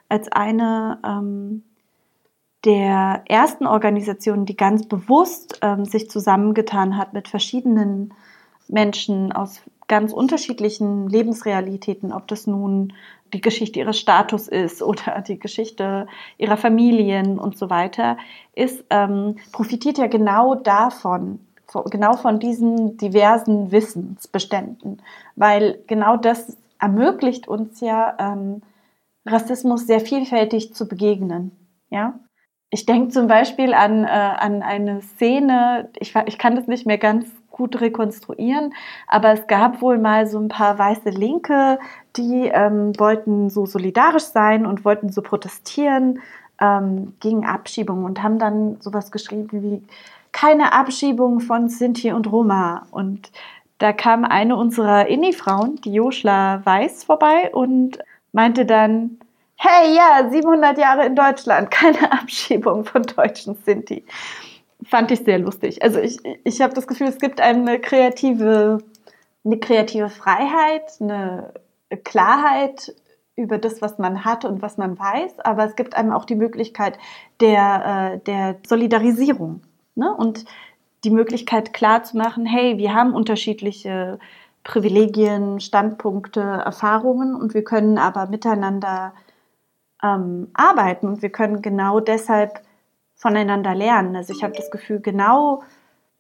als 0.10 0.30
eine 0.30 1.00
ähm, 1.06 1.64
der 2.66 3.24
ersten 3.28 3.66
Organisationen, 3.66 4.46
die 4.46 4.58
ganz 4.58 4.86
bewusst 4.86 5.60
ähm, 5.62 5.86
sich 5.86 6.10
zusammengetan 6.10 6.98
hat 6.98 7.14
mit 7.14 7.30
verschiedenen 7.30 8.14
Menschen 8.68 9.32
aus 9.32 9.62
ganz 9.88 10.12
unterschiedlichen 10.12 11.08
Lebensrealitäten, 11.08 12.12
ob 12.12 12.28
das 12.28 12.48
nun 12.48 12.92
die 13.34 13.42
Geschichte 13.42 13.80
ihres 13.80 14.00
Status 14.00 14.48
ist 14.48 14.82
oder 14.82 15.22
die 15.22 15.40
Geschichte 15.40 16.08
ihrer 16.38 16.58
Familien 16.58 17.40
und 17.40 17.58
so 17.58 17.70
weiter, 17.70 18.18
ist, 18.54 18.84
ähm, 18.90 19.38
profitiert 19.52 19.98
ja 19.98 20.08
genau 20.08 20.56
davon, 20.56 21.40
genau 21.90 22.14
von 22.18 22.40
diesen 22.40 22.98
diversen 22.98 23.72
Wissensbeständen, 23.72 25.02
weil 25.36 25.80
genau 25.88 26.18
das 26.18 26.58
ermöglicht 26.80 27.48
uns 27.48 27.80
ja, 27.80 28.16
ähm, 28.20 28.62
Rassismus 29.26 29.86
sehr 29.88 30.00
vielfältig 30.00 30.74
zu 30.74 30.88
begegnen. 30.88 31.52
Ja? 31.90 32.20
Ich 32.72 32.86
denke 32.86 33.10
zum 33.10 33.28
Beispiel 33.28 33.74
an, 33.74 34.04
äh, 34.04 34.08
an 34.08 34.64
eine 34.64 35.02
Szene, 35.02 35.90
ich, 36.00 36.16
ich 36.26 36.38
kann 36.38 36.56
das 36.56 36.68
nicht 36.68 36.86
mehr 36.86 36.98
ganz 36.98 37.28
gut 37.62 37.80
rekonstruieren, 37.80 38.74
aber 39.08 39.34
es 39.34 39.46
gab 39.46 39.84
wohl 39.84 40.00
mal 40.00 40.26
so 40.26 40.40
ein 40.40 40.48
paar 40.48 40.80
weiße 40.80 41.12
Linke, 41.12 41.78
die 42.18 42.48
ähm, 42.48 42.98
wollten 42.98 43.52
so 43.52 43.68
solidarisch 43.68 44.24
sein 44.24 44.66
und 44.66 44.84
wollten 44.84 45.12
so 45.12 45.22
protestieren 45.22 46.22
ähm, 46.60 47.14
gegen 47.20 47.46
Abschiebung 47.46 48.04
und 48.04 48.24
haben 48.24 48.40
dann 48.40 48.82
sowas 48.82 49.12
geschrieben 49.12 49.62
wie 49.62 49.84
keine 50.32 50.74
Abschiebung 50.74 51.40
von 51.40 51.70
Sinti 51.70 52.12
und 52.12 52.32
Roma. 52.32 52.88
Und 52.90 53.32
da 53.78 53.94
kam 53.94 54.26
eine 54.26 54.56
unserer 54.56 55.08
Inni-Frauen, 55.08 55.76
die 55.82 55.94
Joschla 55.94 56.66
Weiß, 56.66 57.04
vorbei 57.04 57.52
und 57.54 58.00
meinte 58.32 58.66
dann, 58.66 59.20
hey, 59.56 59.96
ja, 59.96 60.32
700 60.32 60.80
Jahre 60.80 61.06
in 61.06 61.16
Deutschland, 61.16 61.70
keine 61.70 62.12
Abschiebung 62.20 62.86
von 62.86 63.04
deutschen 63.04 63.56
Sinti. 63.64 64.04
Fand 64.92 65.10
ich 65.10 65.24
sehr 65.24 65.40
lustig. 65.40 65.82
Also 65.84 66.00
ich, 66.00 66.18
ich 66.44 66.60
habe 66.60 66.74
das 66.74 66.86
Gefühl, 66.86 67.08
es 67.08 67.18
gibt 67.18 67.40
eine 67.40 67.80
kreative, 67.80 68.80
eine 69.46 69.58
kreative 69.58 70.10
Freiheit, 70.10 70.84
eine 71.00 71.54
Klarheit 72.04 72.94
über 73.38 73.58
das, 73.58 73.82
was 73.82 74.00
man 74.00 74.26
hat 74.26 74.44
und 74.44 74.62
was 74.62 74.78
man 74.78 75.00
weiß, 75.00 75.40
aber 75.40 75.64
es 75.64 75.78
gibt 75.78 75.96
einem 75.96 76.12
auch 76.12 76.26
die 76.26 76.36
Möglichkeit 76.36 77.00
der, 77.40 78.16
äh, 78.16 78.20
der 78.26 78.58
Solidarisierung 78.68 79.62
ne? 79.96 80.14
und 80.14 80.44
die 81.06 81.10
Möglichkeit 81.10 81.72
klar 81.72 82.04
zu 82.04 82.18
machen, 82.18 82.46
hey, 82.46 82.78
wir 82.78 82.94
haben 82.94 83.14
unterschiedliche 83.14 84.20
Privilegien, 84.66 85.62
Standpunkte, 85.62 86.42
Erfahrungen 86.42 87.34
und 87.34 87.54
wir 87.54 87.64
können 87.64 87.98
aber 87.98 88.28
miteinander 88.28 89.14
ähm, 90.04 90.50
arbeiten 90.54 91.08
und 91.08 91.22
wir 91.22 91.30
können 91.30 91.62
genau 91.62 92.02
deshalb 92.02 92.62
voneinander 93.22 93.76
lernen. 93.76 94.16
Also 94.16 94.34
ich 94.34 94.44
habe 94.44 94.54
das 94.56 94.72
Gefühl, 94.72 95.00
genau 95.00 95.62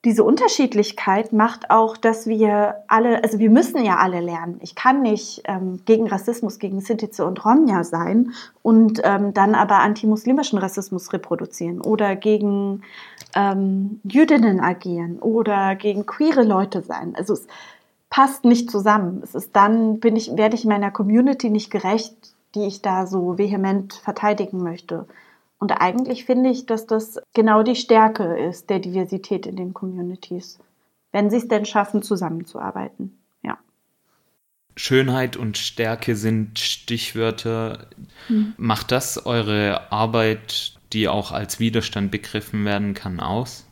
diese 0.06 0.24
Unterschiedlichkeit 0.24 1.32
macht 1.34 1.70
auch, 1.70 1.98
dass 1.98 2.26
wir 2.26 2.76
alle, 2.88 3.24
also 3.24 3.40
wir 3.40 3.50
müssen 3.52 3.84
ja 3.84 3.98
alle 3.98 4.20
lernen. 4.20 4.60
Ich 4.62 4.74
kann 4.74 5.02
nicht 5.02 5.44
ähm, 5.46 5.82
gegen 5.86 6.08
Rassismus, 6.08 6.58
gegen 6.58 6.80
Sintize 6.80 7.24
und 7.26 7.44
Romja 7.44 7.84
sein 7.84 8.34
und 8.64 9.02
ähm, 9.04 9.34
dann 9.34 9.54
aber 9.54 9.80
antimuslimischen 9.80 10.58
Rassismus 10.58 11.12
reproduzieren 11.14 11.82
oder 11.82 12.16
gegen 12.16 12.82
ähm, 13.36 14.00
Jüdinnen 14.04 14.60
agieren 14.60 15.20
oder 15.20 15.76
gegen 15.76 16.06
queere 16.06 16.44
Leute 16.44 16.82
sein. 16.82 17.14
Also 17.16 17.34
es 17.34 17.48
passt 18.10 18.44
nicht 18.44 18.70
zusammen. 18.70 19.22
Es 19.24 19.36
ist 19.36 19.56
dann, 19.56 20.00
bin 20.00 20.16
ich, 20.16 20.36
werde 20.36 20.56
ich 20.56 20.66
meiner 20.66 20.92
Community 20.92 21.50
nicht 21.50 21.72
gerecht, 21.72 22.16
die 22.54 22.66
ich 22.66 22.82
da 22.82 23.06
so 23.06 23.38
vehement 23.38 23.94
verteidigen 23.94 24.64
möchte. 24.64 25.06
Und 25.62 25.74
eigentlich 25.74 26.26
finde 26.26 26.50
ich, 26.50 26.66
dass 26.66 26.88
das 26.88 27.22
genau 27.36 27.62
die 27.62 27.76
Stärke 27.76 28.36
ist 28.36 28.72
der 28.72 28.80
Diversität 28.80 29.46
in 29.46 29.56
den 29.56 29.76
Communities, 29.76 30.58
wenn 31.12 31.30
sie 31.30 31.38
es 31.38 31.48
denn 31.48 31.66
schaffen, 31.66 32.02
zusammenzuarbeiten. 32.02 33.16
Ja. 33.44 33.60
Schönheit 34.76 35.38
und 35.38 35.60
Stärke 35.60 36.16
sind 36.16 36.58
Stichwörter. 36.58 37.86
Hm. 38.26 38.56
Macht 38.58 38.92
das 38.92 39.24
eure 39.28 39.92
Arbeit, 39.92 40.80
die 40.94 41.08
auch 41.08 41.32
als 41.32 41.60
Widerstand 41.60 42.10
begriffen 42.10 42.66
werden 42.66 42.96
kann, 42.96 43.20
aus? 43.20 43.68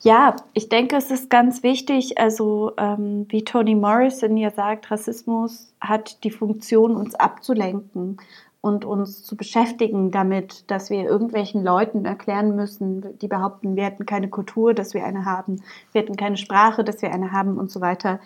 Ja, 0.00 0.36
ich 0.52 0.68
denke, 0.68 0.96
es 0.96 1.10
ist 1.10 1.30
ganz 1.30 1.62
wichtig, 1.62 2.18
also 2.18 2.72
ähm, 2.76 3.24
wie 3.30 3.42
Toni 3.42 3.74
Morrison 3.74 4.36
ja 4.36 4.50
sagt, 4.50 4.90
Rassismus 4.90 5.72
hat 5.80 6.22
die 6.24 6.30
Funktion, 6.30 6.94
uns 6.94 7.14
abzulenken 7.14 8.18
und 8.64 8.86
uns 8.86 9.22
zu 9.22 9.36
beschäftigen 9.36 10.10
damit, 10.10 10.70
dass 10.70 10.88
wir 10.88 11.04
irgendwelchen 11.04 11.62
Leuten 11.62 12.06
erklären 12.06 12.56
müssen, 12.56 13.18
die 13.18 13.28
behaupten, 13.28 13.76
wir 13.76 13.84
hätten 13.84 14.06
keine 14.06 14.30
Kultur, 14.30 14.72
dass 14.72 14.94
wir 14.94 15.04
eine 15.04 15.26
haben, 15.26 15.56
wir 15.92 16.00
hätten 16.00 16.16
keine 16.16 16.38
Sprache, 16.38 16.82
dass 16.82 17.02
wir 17.02 17.12
eine 17.12 17.30
haben 17.30 17.58
und 17.58 17.70
so 17.70 17.82
weiter. 17.82 18.20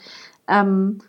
Ähm, 0.47 1.01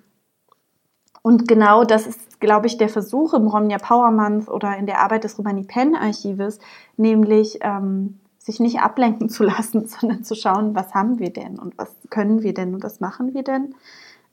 und 1.22 1.48
genau 1.48 1.84
das 1.84 2.08
ist, 2.08 2.40
glaube 2.40 2.66
ich, 2.66 2.80
der 2.80 2.90
Versuch 2.90 3.36
im 3.36 3.46
Romnia 3.46 3.78
Power 3.78 4.10
Month 4.10 4.50
oder 4.50 4.76
in 4.78 4.88
der 4.88 5.00
Arbeit 5.00 5.26
des 5.26 5.38
Romani 5.38 5.64
Pen 5.64 5.96
Archives, 5.96 6.58
nämlich 6.98 7.60
ähm, 7.62 8.18
sich 8.40 8.60
nicht 8.60 8.80
ablenken 8.80 9.30
zu 9.30 9.44
lassen, 9.44 9.86
sondern 9.86 10.24
zu 10.24 10.34
schauen, 10.34 10.74
was 10.74 10.96
haben 10.96 11.20
wir 11.20 11.32
denn 11.32 11.60
und 11.60 11.78
was 11.78 11.94
können 12.10 12.42
wir 12.42 12.56
denn 12.56 12.74
und 12.74 12.84
was 12.84 13.00
machen 13.00 13.36
wir 13.36 13.44
denn. 13.44 13.76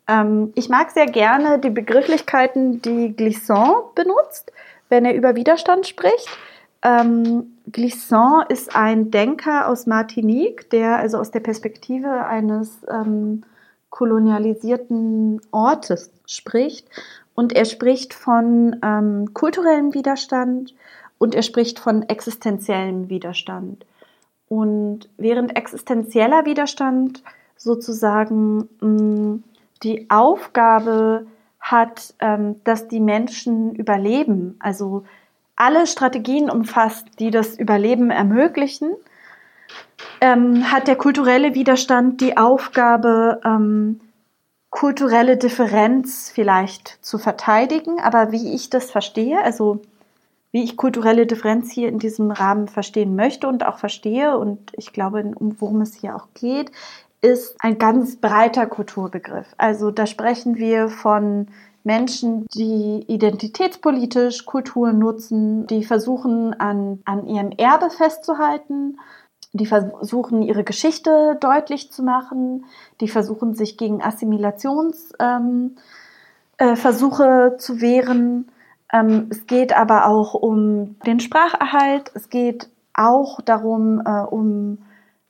Ähm, 0.09 0.53
ich 0.55 0.69
mag 0.69 0.91
sehr 0.91 1.07
gerne 1.07 1.59
die 1.59 1.71
Begrifflichkeiten, 1.71 2.81
die 2.81 3.15
Glissant 3.15 3.95
benutzt, 3.95 4.53
wenn 4.89 5.05
er 5.05 5.15
über 5.15 5.37
Widerstand 5.37 5.87
spricht. 5.87 6.29
Ähm, 6.83 7.57
Glissant 7.73 8.51
ist 8.51 8.77
ein 8.77 9.11
Denker 9.11 9.69
aus 9.69 9.87
Martinique, 9.87 10.71
der 10.71 10.99
also 10.99 11.19
aus 11.19 11.31
der 11.31 11.41
Perspektive 11.41 12.27
eines 12.27 12.79
ähm, 12.89 13.43
kolonialisierten 13.91 15.41
Ortes 15.51 16.11
spricht. 16.27 16.89
Und 17.35 17.53
er 17.53 17.65
spricht 17.65 18.15
von 18.15 18.77
ähm, 18.83 19.35
kulturellem 19.35 19.95
Widerstand 19.95 20.75
und 21.19 21.35
er 21.35 21.43
spricht 21.43 21.79
von 21.79 22.03
existenziellem 22.03 23.11
Widerstand. 23.11 23.85
Und 24.49 25.09
während 25.17 25.57
existenzieller 25.57 26.47
Widerstand 26.47 27.23
sozusagen 27.57 28.69
mh, 28.81 28.87
mm, 28.89 29.45
die 29.83 30.09
Aufgabe 30.09 31.27
hat, 31.71 32.15
ähm, 32.21 32.63
dass 32.65 32.89
die 32.89 33.01
Menschen 33.01 33.75
überleben, 33.75 34.57
also 34.59 35.05
alle 35.57 35.87
Strategien 35.87 36.51
umfasst, 36.51 37.07
die 37.19 37.31
das 37.31 37.59
Überleben 37.59 38.11
ermöglichen, 38.11 38.93
ähm, 40.21 40.71
hat 40.71 40.87
der 40.87 40.97
kulturelle 40.97 41.55
Widerstand 41.55 42.21
die 42.21 42.37
Aufgabe, 42.37 43.41
ähm, 43.45 44.01
kulturelle 44.71 45.37
Differenz 45.37 46.31
vielleicht 46.33 46.99
zu 47.01 47.19
verteidigen. 47.19 47.99
Aber 48.01 48.33
wie 48.33 48.55
ich 48.55 48.71
das 48.71 48.91
verstehe, 48.91 49.43
also 49.43 49.81
wie 50.53 50.63
ich 50.63 50.77
kulturelle 50.77 51.27
Differenz 51.27 51.73
hier 51.73 51.89
in 51.89 51.99
diesem 51.99 52.31
Rahmen 52.31 52.69
verstehen 52.69 53.17
möchte 53.17 53.49
und 53.49 53.67
auch 53.67 53.79
verstehe 53.79 54.39
und 54.39 54.73
ich 54.77 54.93
glaube, 54.93 55.33
worum 55.39 55.81
es 55.81 55.95
hier 55.95 56.15
auch 56.15 56.29
geht, 56.35 56.71
ist 57.21 57.57
ein 57.61 57.79
ganz 57.79 58.17
breiter 58.17 58.67
Kulturbegriff. 58.67 59.47
Also 59.59 59.91
da 59.91 60.07
sprechen 60.07 60.57
wir 60.57 60.89
von 60.89 61.49
Menschen, 61.85 62.47
die 62.55 63.05
identitätspolitisch 63.07 64.45
Kultur 64.45 64.93
nutzen, 64.93 65.67
die 65.67 65.85
versuchen 65.85 66.55
an, 66.55 67.01
an 67.05 67.27
ihrem 67.27 67.53
Erbe 67.53 67.91
festzuhalten, 67.91 68.99
die 69.53 69.67
versuchen 69.67 70.43
ihre 70.43 70.65
Geschichte 70.65 71.37
deutlich 71.41 71.93
zu 71.93 72.03
machen, 72.03 72.65
die 73.01 73.09
versuchen 73.09 73.55
sich 73.55 73.79
gegen 73.79 74.03
Assimilationsversuche 74.03 75.15
ähm, 75.19 75.77
äh, 77.55 77.57
zu 77.59 77.81
wehren 77.81 78.51
ähm, 78.93 79.27
es 79.31 79.47
geht 79.47 79.77
aber 79.77 80.07
auch 80.07 80.35
um 80.35 80.97
den 81.07 81.21
Spracherhalt, 81.21 82.11
es 82.15 82.29
geht 82.29 82.69
auch 82.95 83.41
darum, 83.41 84.01
äh, 84.05 84.21
um 84.23 84.79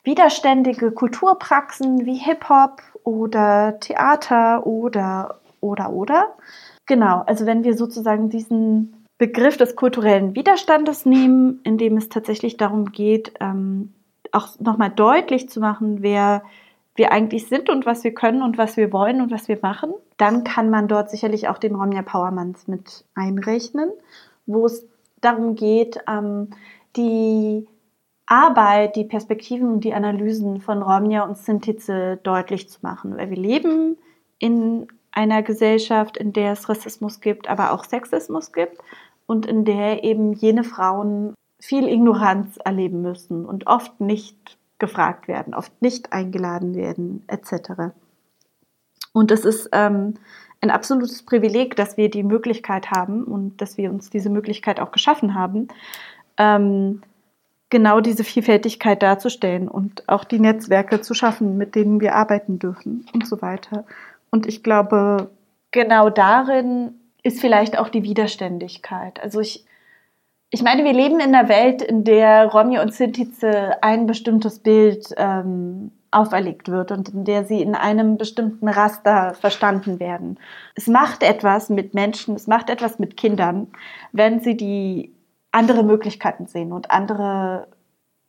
widerständige 0.06 0.92
Kulturpraxen 0.92 2.06
wie 2.06 2.14
Hip-Hop 2.14 2.80
oder 3.04 3.78
Theater 3.80 4.66
oder, 4.66 5.40
oder, 5.60 5.92
oder. 5.92 6.34
Genau, 6.86 7.22
also 7.26 7.44
wenn 7.44 7.64
wir 7.64 7.76
sozusagen 7.76 8.30
diesen 8.30 9.04
Begriff 9.18 9.56
des 9.56 9.76
kulturellen 9.76 10.34
Widerstandes 10.34 11.06
nehmen, 11.06 11.60
in 11.64 11.76
dem 11.76 11.96
es 11.96 12.08
tatsächlich 12.08 12.56
darum 12.56 12.92
geht, 12.92 13.34
ähm, 13.40 13.92
auch 14.30 14.58
nochmal 14.60 14.90
deutlich 14.90 15.48
zu 15.48 15.60
machen, 15.60 16.02
wer 16.02 16.42
wir 16.94 17.12
eigentlich 17.12 17.48
sind 17.48 17.68
und 17.68 17.84
was 17.84 18.04
wir 18.04 18.14
können 18.14 18.42
und 18.42 18.58
was 18.58 18.76
wir 18.76 18.92
wollen 18.92 19.20
und 19.20 19.30
was 19.30 19.48
wir 19.48 19.58
machen, 19.60 19.92
dann 20.16 20.44
kann 20.44 20.70
man 20.70 20.88
dort 20.88 21.10
sicherlich 21.10 21.48
auch 21.48 21.58
den 21.58 21.74
Romja 21.74 22.02
Powermanns 22.02 22.68
mit 22.68 23.04
einrechnen, 23.14 23.90
wo 24.46 24.66
es 24.66 24.86
darum 25.20 25.56
geht, 25.56 25.98
ähm, 26.08 26.50
die 26.96 27.66
Arbeit, 28.26 28.96
die 28.96 29.04
Perspektiven 29.04 29.72
und 29.72 29.84
die 29.84 29.94
Analysen 29.94 30.60
von 30.60 30.82
Romja 30.82 31.22
und 31.22 31.38
Sintize 31.38 32.18
deutlich 32.22 32.68
zu 32.68 32.80
machen, 32.82 33.16
weil 33.16 33.30
wir 33.30 33.36
leben 33.36 33.96
in 34.38 34.88
einer 35.12 35.42
Gesellschaft, 35.42 36.16
in 36.16 36.32
der 36.32 36.52
es 36.52 36.68
Rassismus 36.68 37.20
gibt, 37.20 37.48
aber 37.48 37.72
auch 37.72 37.84
Sexismus 37.84 38.52
gibt 38.52 38.78
und 39.26 39.46
in 39.46 39.64
der 39.64 40.04
eben 40.04 40.32
jene 40.32 40.64
Frauen 40.64 41.34
viel 41.58 41.88
Ignoranz 41.88 42.58
erleben 42.64 43.00
müssen 43.00 43.46
und 43.46 43.66
oft 43.66 44.00
nicht 44.00 44.58
gefragt 44.78 45.26
werden, 45.26 45.54
oft 45.54 45.80
nicht 45.80 46.12
eingeladen 46.12 46.74
werden, 46.74 47.24
etc. 47.28 47.94
Und 49.12 49.30
es 49.30 49.44
ist 49.44 49.70
ähm, 49.72 50.14
ein 50.60 50.70
absolutes 50.70 51.22
Privileg, 51.22 51.76
dass 51.76 51.96
wir 51.96 52.10
die 52.10 52.22
Möglichkeit 52.22 52.90
haben 52.90 53.24
und 53.24 53.62
dass 53.62 53.78
wir 53.78 53.90
uns 53.90 54.10
diese 54.10 54.28
Möglichkeit 54.28 54.80
auch 54.80 54.90
geschaffen 54.90 55.34
haben, 55.34 55.68
ähm, 56.36 57.00
genau 57.70 58.00
diese 58.00 58.24
Vielfältigkeit 58.24 59.02
darzustellen 59.02 59.68
und 59.68 60.08
auch 60.08 60.24
die 60.24 60.38
Netzwerke 60.38 61.00
zu 61.00 61.14
schaffen, 61.14 61.56
mit 61.56 61.74
denen 61.74 62.00
wir 62.00 62.14
arbeiten 62.14 62.58
dürfen 62.58 63.06
und 63.12 63.26
so 63.26 63.42
weiter. 63.42 63.84
Und 64.30 64.46
ich 64.46 64.62
glaube, 64.62 65.30
genau 65.72 66.10
darin 66.10 66.94
ist 67.22 67.40
vielleicht 67.40 67.78
auch 67.78 67.88
die 67.88 68.04
Widerständigkeit. 68.04 69.20
Also 69.20 69.40
ich, 69.40 69.64
ich 70.50 70.62
meine, 70.62 70.84
wir 70.84 70.92
leben 70.92 71.18
in 71.18 71.34
einer 71.34 71.48
Welt, 71.48 71.82
in 71.82 72.04
der 72.04 72.46
Romja 72.46 72.82
und 72.82 72.94
Sintize 72.94 73.82
ein 73.82 74.06
bestimmtes 74.06 74.60
Bild 74.60 75.12
ähm, 75.16 75.90
auferlegt 76.12 76.68
wird 76.68 76.92
und 76.92 77.08
in 77.08 77.24
der 77.24 77.44
sie 77.44 77.60
in 77.60 77.74
einem 77.74 78.16
bestimmten 78.16 78.68
Raster 78.68 79.34
verstanden 79.34 79.98
werden. 79.98 80.38
Es 80.76 80.86
macht 80.86 81.24
etwas 81.24 81.68
mit 81.68 81.94
Menschen, 81.94 82.36
es 82.36 82.46
macht 82.46 82.70
etwas 82.70 83.00
mit 83.00 83.16
Kindern, 83.16 83.68
wenn 84.12 84.40
sie 84.40 84.56
die 84.56 85.15
andere 85.56 85.82
Möglichkeiten 85.82 86.46
sehen 86.46 86.72
und 86.72 86.90
andere 86.90 87.68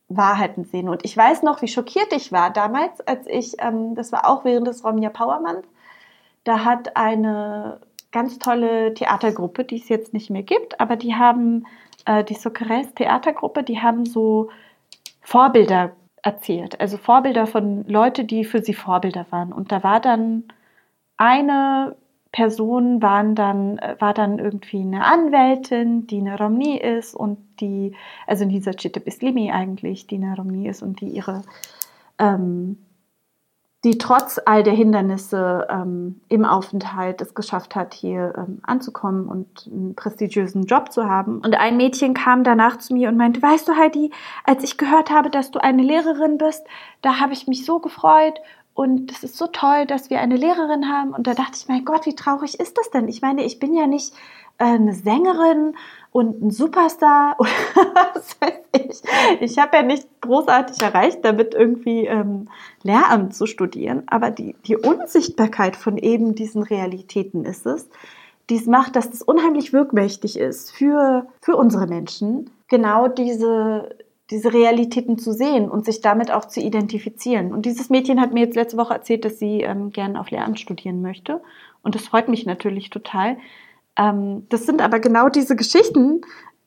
Wahrheiten 0.08 0.64
sehen. 0.64 0.88
Und 0.88 1.04
ich 1.04 1.16
weiß 1.16 1.44
noch, 1.44 1.62
wie 1.62 1.68
schockiert 1.68 2.14
ich 2.14 2.32
war 2.32 2.52
damals, 2.52 3.02
als 3.02 3.28
ich, 3.28 3.56
ähm, 3.60 3.96
das 3.96 4.14
war 4.14 4.30
auch 4.30 4.46
während 4.46 4.66
des 4.68 4.86
Romja 4.86 5.10
Powermanns, 5.10 5.68
da 6.46 6.64
hat 6.64 6.96
eine 6.96 7.82
ganz 8.14 8.40
tolle 8.40 8.94
Theatergruppe, 8.94 9.66
die 9.66 9.76
es 9.76 9.90
jetzt 9.90 10.14
nicht 10.14 10.30
mehr 10.30 10.44
gibt, 10.44 10.80
aber 10.80 10.96
die 10.96 11.16
haben, 11.16 11.68
äh, 12.06 12.24
die 12.24 12.36
Socceres 12.36 12.94
Theatergruppe, 12.94 13.64
die 13.64 13.82
haben 13.82 14.06
so 14.06 14.50
Vorbilder 15.22 15.92
erzählt. 16.24 16.80
Also 16.80 16.96
Vorbilder 16.96 17.46
von 17.46 17.86
Leute, 17.90 18.24
die 18.24 18.46
für 18.46 18.62
sie 18.62 18.74
Vorbilder 18.74 19.26
waren. 19.32 19.52
Und 19.52 19.74
da 19.74 19.84
war 19.84 20.00
dann 20.00 20.46
eine 21.18 21.98
Person 22.38 23.02
waren 23.02 23.34
dann, 23.34 23.82
war 23.98 24.14
dann 24.14 24.38
irgendwie 24.38 24.82
eine 24.82 25.04
Anwältin, 25.04 26.06
die 26.06 26.20
eine 26.20 26.38
Romni 26.38 26.78
ist 26.78 27.16
und 27.16 27.40
die, 27.60 27.96
also 28.28 28.46
Nisa 28.46 28.74
Chitte 28.74 29.00
Bislimi 29.00 29.52
eigentlich, 29.52 30.06
die 30.06 30.18
eine 30.18 30.36
Romni 30.36 30.68
ist 30.68 30.84
und 30.84 31.02
die 31.02 31.08
ihre 31.08 31.42
ähm, 32.20 32.78
die 33.84 33.98
trotz 33.98 34.40
all 34.46 34.62
der 34.62 34.74
Hindernisse 34.74 35.66
ähm, 35.72 36.22
im 36.30 36.46
Aufenthalt 36.46 37.22
es 37.22 37.34
geschafft 37.34 37.76
hat, 37.76 37.96
hier 37.96 38.34
ähm, 38.38 38.60
anzukommen 38.62 39.28
und 39.28 39.68
einen 39.72 39.96
prestigiösen 39.96 40.66
Job 40.66 40.92
zu 40.92 41.06
haben. 41.06 41.40
Und 41.40 41.56
ein 41.56 41.76
Mädchen 41.76 42.14
kam 42.14 42.44
danach 42.44 42.78
zu 42.78 42.94
mir 42.94 43.10
und 43.10 43.18
meinte, 43.18 43.42
weißt 43.42 43.68
du 43.68 43.76
Heidi, 43.76 44.12
als 44.44 44.64
ich 44.64 44.78
gehört 44.78 45.10
habe, 45.10 45.32
dass 45.32 45.50
du 45.50 45.58
eine 45.58 45.82
Lehrerin 45.82 46.38
bist, 46.38 46.68
da 47.02 47.20
habe 47.20 47.34
ich 47.34 47.48
mich 47.48 47.66
so 47.66 47.80
gefreut 47.80 48.40
und 48.78 49.12
es 49.12 49.24
ist 49.24 49.38
so 49.38 49.48
toll, 49.48 49.88
dass 49.88 50.12
wir 50.12 50.20
eine 50.20 50.36
Lehrerin 50.36 50.88
haben. 50.88 51.12
Und 51.12 51.26
da 51.26 51.34
dachte 51.34 51.54
ich, 51.56 51.68
mein 51.68 51.84
Gott, 51.84 52.06
wie 52.06 52.14
traurig 52.14 52.60
ist 52.60 52.78
das 52.78 52.92
denn? 52.92 53.08
Ich 53.08 53.24
meine, 53.24 53.44
ich 53.44 53.58
bin 53.58 53.74
ja 53.74 53.88
nicht 53.88 54.14
äh, 54.60 54.66
eine 54.66 54.94
Sängerin 54.94 55.74
und 56.12 56.44
ein 56.44 56.52
Superstar 56.52 57.38
was 58.14 58.40
weiß 58.40 58.54
ich. 58.74 59.02
Ich 59.42 59.58
habe 59.58 59.78
ja 59.78 59.82
nicht 59.82 60.08
großartig 60.22 60.80
erreicht, 60.80 61.26
damit 61.26 61.56
irgendwie 61.56 62.06
ähm, 62.06 62.50
Lehramt 62.84 63.34
zu 63.34 63.48
studieren, 63.48 64.04
aber 64.06 64.30
die, 64.30 64.56
die 64.68 64.78
Unsichtbarkeit 64.78 65.76
von 65.76 65.98
eben 65.98 66.36
diesen 66.36 66.62
Realitäten 66.62 67.46
ist 67.46 67.66
es, 67.66 67.90
dies 68.52 68.68
macht, 68.68 68.96
dass 68.96 69.10
das 69.10 69.24
unheimlich 69.24 69.74
wirkmächtig 69.74 70.38
ist 70.38 70.72
für, 70.72 71.26
für 71.42 71.56
unsere 71.56 71.88
Menschen, 71.88 72.52
genau 72.68 73.08
diese, 73.08 73.90
diese 74.30 74.54
Realitäten 74.54 75.18
zu 75.18 75.32
sehen 75.32 75.70
und 75.70 75.86
sich 75.86 76.02
damit 76.02 76.32
auch 76.32 76.46
zu 76.46 76.60
identifizieren. 76.60 77.54
Und 77.54 77.66
dieses 77.66 77.90
Mädchen 77.90 78.20
hat 78.20 78.34
mir 78.34 78.42
jetzt 78.42 78.56
letzte 78.56 78.78
Woche 78.78 78.94
erzählt, 78.94 79.24
dass 79.24 79.40
sie 79.40 79.62
ähm, 79.62 79.92
gerne 79.92 80.20
auf 80.20 80.30
Lehramt 80.32 80.60
studieren 80.60 81.02
möchte. 81.02 81.42
Und 81.82 81.96
das 81.96 82.04
freut 82.04 82.28
mich 82.28 82.46
natürlich 82.46 82.90
total, 82.90 83.38
ähm, 83.98 84.46
das 84.50 84.66
sind 84.66 84.82
aber 84.82 85.00
genau 85.00 85.30
diese 85.30 85.56
Geschichten, 85.56 86.22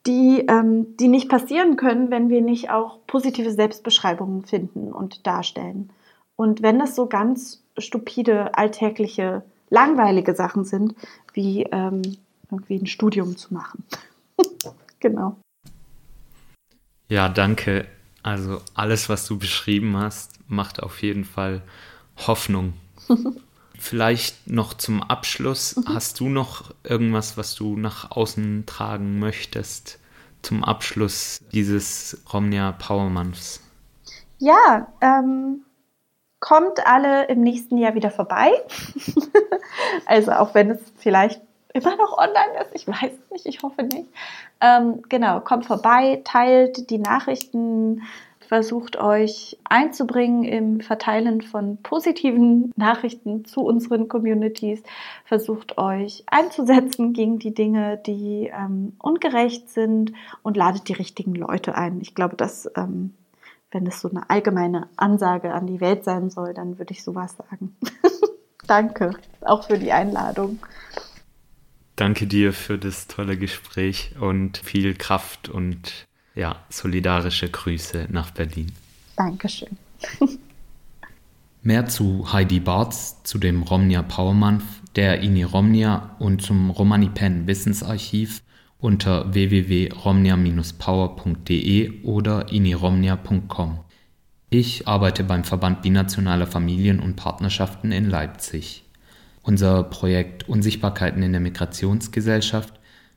die, 0.06 0.44
ähm, 0.48 0.96
die 0.96 1.08
nicht 1.08 1.28
passieren 1.28 1.76
können, 1.76 2.11
wenn 2.11 2.28
wir 2.28 2.40
nicht 2.40 2.70
auch 2.70 2.98
positive 3.06 3.52
Selbstbeschreibungen 3.52 4.44
finden 4.44 4.92
und 4.92 5.26
darstellen. 5.26 5.90
Und 6.36 6.62
wenn 6.62 6.78
das 6.78 6.94
so 6.94 7.06
ganz 7.06 7.62
stupide, 7.76 8.56
alltägliche, 8.56 9.42
langweilige 9.68 10.34
Sachen 10.34 10.64
sind, 10.64 10.94
wie 11.34 11.64
ähm, 11.64 12.02
irgendwie 12.50 12.76
ein 12.76 12.86
Studium 12.86 13.36
zu 13.36 13.54
machen. 13.54 13.84
genau. 15.00 15.36
Ja, 17.11 17.28
danke. 17.28 17.86
Also 18.22 18.62
alles, 18.74 19.08
was 19.08 19.26
du 19.26 19.36
beschrieben 19.36 19.96
hast, 19.96 20.38
macht 20.48 20.80
auf 20.80 21.02
jeden 21.02 21.24
Fall 21.24 21.61
Hoffnung. 22.16 22.74
Vielleicht 23.78 24.48
noch 24.48 24.74
zum 24.74 25.02
Abschluss. 25.02 25.76
Mhm. 25.76 25.94
Hast 25.94 26.20
du 26.20 26.28
noch 26.28 26.72
irgendwas, 26.84 27.36
was 27.36 27.56
du 27.56 27.76
nach 27.76 28.12
außen 28.12 28.64
tragen 28.66 29.18
möchtest 29.18 29.98
zum 30.42 30.62
Abschluss 30.62 31.40
dieses 31.52 32.22
Romnia 32.32 32.72
Power 32.72 33.11
Months? 33.11 33.61
Ja, 34.38 34.86
ähm, 35.00 35.64
kommt 36.38 36.86
alle 36.86 37.26
im 37.26 37.40
nächsten 37.40 37.76
Jahr 37.76 37.96
wieder 37.96 38.12
vorbei. 38.12 38.52
also 40.06 40.30
auch 40.30 40.54
wenn 40.54 40.70
es 40.70 40.80
vielleicht 40.96 41.40
immer 41.74 41.96
noch 41.96 42.18
online 42.18 42.62
ist, 42.62 42.74
ich 42.74 42.88
weiß 42.88 43.12
nicht, 43.30 43.46
ich 43.46 43.62
hoffe 43.62 43.82
nicht. 43.82 44.08
Ähm, 44.60 45.02
genau, 45.08 45.40
kommt 45.40 45.66
vorbei, 45.66 46.20
teilt 46.24 46.90
die 46.90 46.98
Nachrichten 46.98 48.02
versucht 48.50 48.96
euch 48.96 49.56
einzubringen 49.62 50.42
im 50.42 50.80
Verteilen 50.80 51.40
von 51.40 51.76
positiven 51.84 52.72
Nachrichten 52.74 53.44
zu 53.44 53.60
unseren 53.60 54.08
Communities, 54.08 54.82
versucht 55.24 55.78
euch 55.78 56.24
einzusetzen 56.26 57.12
gegen 57.12 57.38
die 57.38 57.54
Dinge, 57.54 57.96
die 58.04 58.50
ähm, 58.52 58.96
ungerecht 59.00 59.68
sind 59.68 60.14
und 60.42 60.56
ladet 60.56 60.88
die 60.88 60.94
richtigen 60.94 61.36
Leute 61.36 61.76
ein. 61.76 62.00
Ich 62.00 62.16
glaube, 62.16 62.34
dass 62.34 62.68
ähm, 62.74 63.14
wenn 63.70 63.86
es 63.86 64.00
so 64.00 64.10
eine 64.10 64.28
allgemeine 64.28 64.88
Ansage 64.96 65.54
an 65.54 65.68
die 65.68 65.80
Welt 65.80 66.02
sein 66.02 66.28
soll, 66.28 66.52
dann 66.52 66.76
würde 66.76 66.90
ich 66.90 67.04
sowas 67.04 67.36
sagen. 67.36 67.76
Danke 68.66 69.12
auch 69.42 69.62
für 69.62 69.78
die 69.78 69.92
Einladung. 69.92 70.58
Danke 72.01 72.26
dir 72.26 72.53
für 72.55 72.78
das 72.78 73.09
tolle 73.09 73.36
Gespräch 73.36 74.12
und 74.18 74.57
viel 74.57 74.94
Kraft 74.94 75.51
und 75.51 76.07
ja, 76.34 76.57
solidarische 76.70 77.51
Grüße 77.51 78.07
nach 78.11 78.30
Berlin. 78.30 78.72
Dankeschön. 79.16 79.76
Mehr 81.62 81.84
zu 81.84 82.32
Heidi 82.32 82.59
Bartz, 82.59 83.22
zu 83.24 83.36
dem 83.36 83.62
Romnia 83.62 84.01
Power 84.01 84.32
Month, 84.32 84.62
der 84.96 85.20
INI 85.20 85.42
Romnia 85.42 86.16
und 86.18 86.40
zum 86.40 86.70
Romani 86.70 87.11
Pen 87.11 87.46
Wissensarchiv 87.46 88.40
unter 88.78 89.34
www.romnia-power.de 89.34 92.03
oder 92.05 92.51
iniromnia.com. 92.51 93.80
Ich 94.48 94.88
arbeite 94.88 95.22
beim 95.22 95.44
Verband 95.44 95.82
Binationaler 95.82 96.46
Familien 96.46 96.98
und 96.98 97.16
Partnerschaften 97.16 97.92
in 97.92 98.09
Leipzig. 98.09 98.84
Unser 99.43 99.84
Projekt 99.84 100.49
Unsichtbarkeiten 100.49 101.22
in 101.22 101.32
der 101.32 101.41
Migrationsgesellschaft 101.41 102.74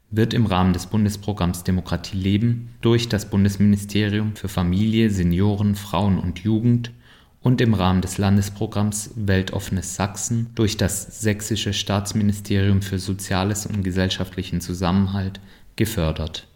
wird 0.09 0.33
im 0.33 0.45
Rahmen 0.45 0.73
des 0.73 0.85
Bundesprogramms 0.85 1.63
Demokratie 1.63 2.17
leben 2.17 2.75
durch 2.81 3.09
das 3.09 3.29
Bundesministerium 3.29 4.35
für 4.35 4.47
Familie, 4.47 5.09
Senioren, 5.09 5.75
Frauen 5.75 6.19
und 6.19 6.39
Jugend 6.39 6.91
und 7.41 7.59
im 7.59 7.73
Rahmen 7.73 8.01
des 8.01 8.17
Landesprogramms 8.17 9.11
Weltoffenes 9.15 9.95
Sachsen 9.95 10.51
durch 10.55 10.77
das 10.77 11.19
Sächsische 11.19 11.73
Staatsministerium 11.73 12.81
für 12.81 12.99
Soziales 12.99 13.65
und 13.65 13.83
gesellschaftlichen 13.83 14.61
Zusammenhalt 14.61 15.41
gefördert. 15.75 16.47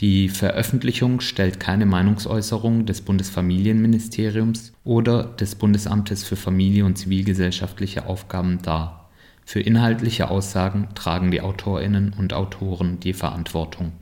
Die 0.00 0.28
Veröffentlichung 0.28 1.20
stellt 1.20 1.58
keine 1.58 1.86
Meinungsäußerung 1.86 2.84
des 2.84 3.00
Bundesfamilienministeriums 3.00 4.73
oder 4.84 5.24
des 5.24 5.54
Bundesamtes 5.54 6.24
für 6.24 6.36
Familie 6.36 6.84
und 6.84 6.96
zivilgesellschaftliche 6.96 8.06
Aufgaben 8.06 8.60
dar. 8.62 9.10
Für 9.44 9.60
inhaltliche 9.60 10.30
Aussagen 10.30 10.88
tragen 10.94 11.30
die 11.30 11.40
Autorinnen 11.40 12.14
und 12.16 12.32
Autoren 12.32 13.00
die 13.00 13.12
Verantwortung 13.12 13.92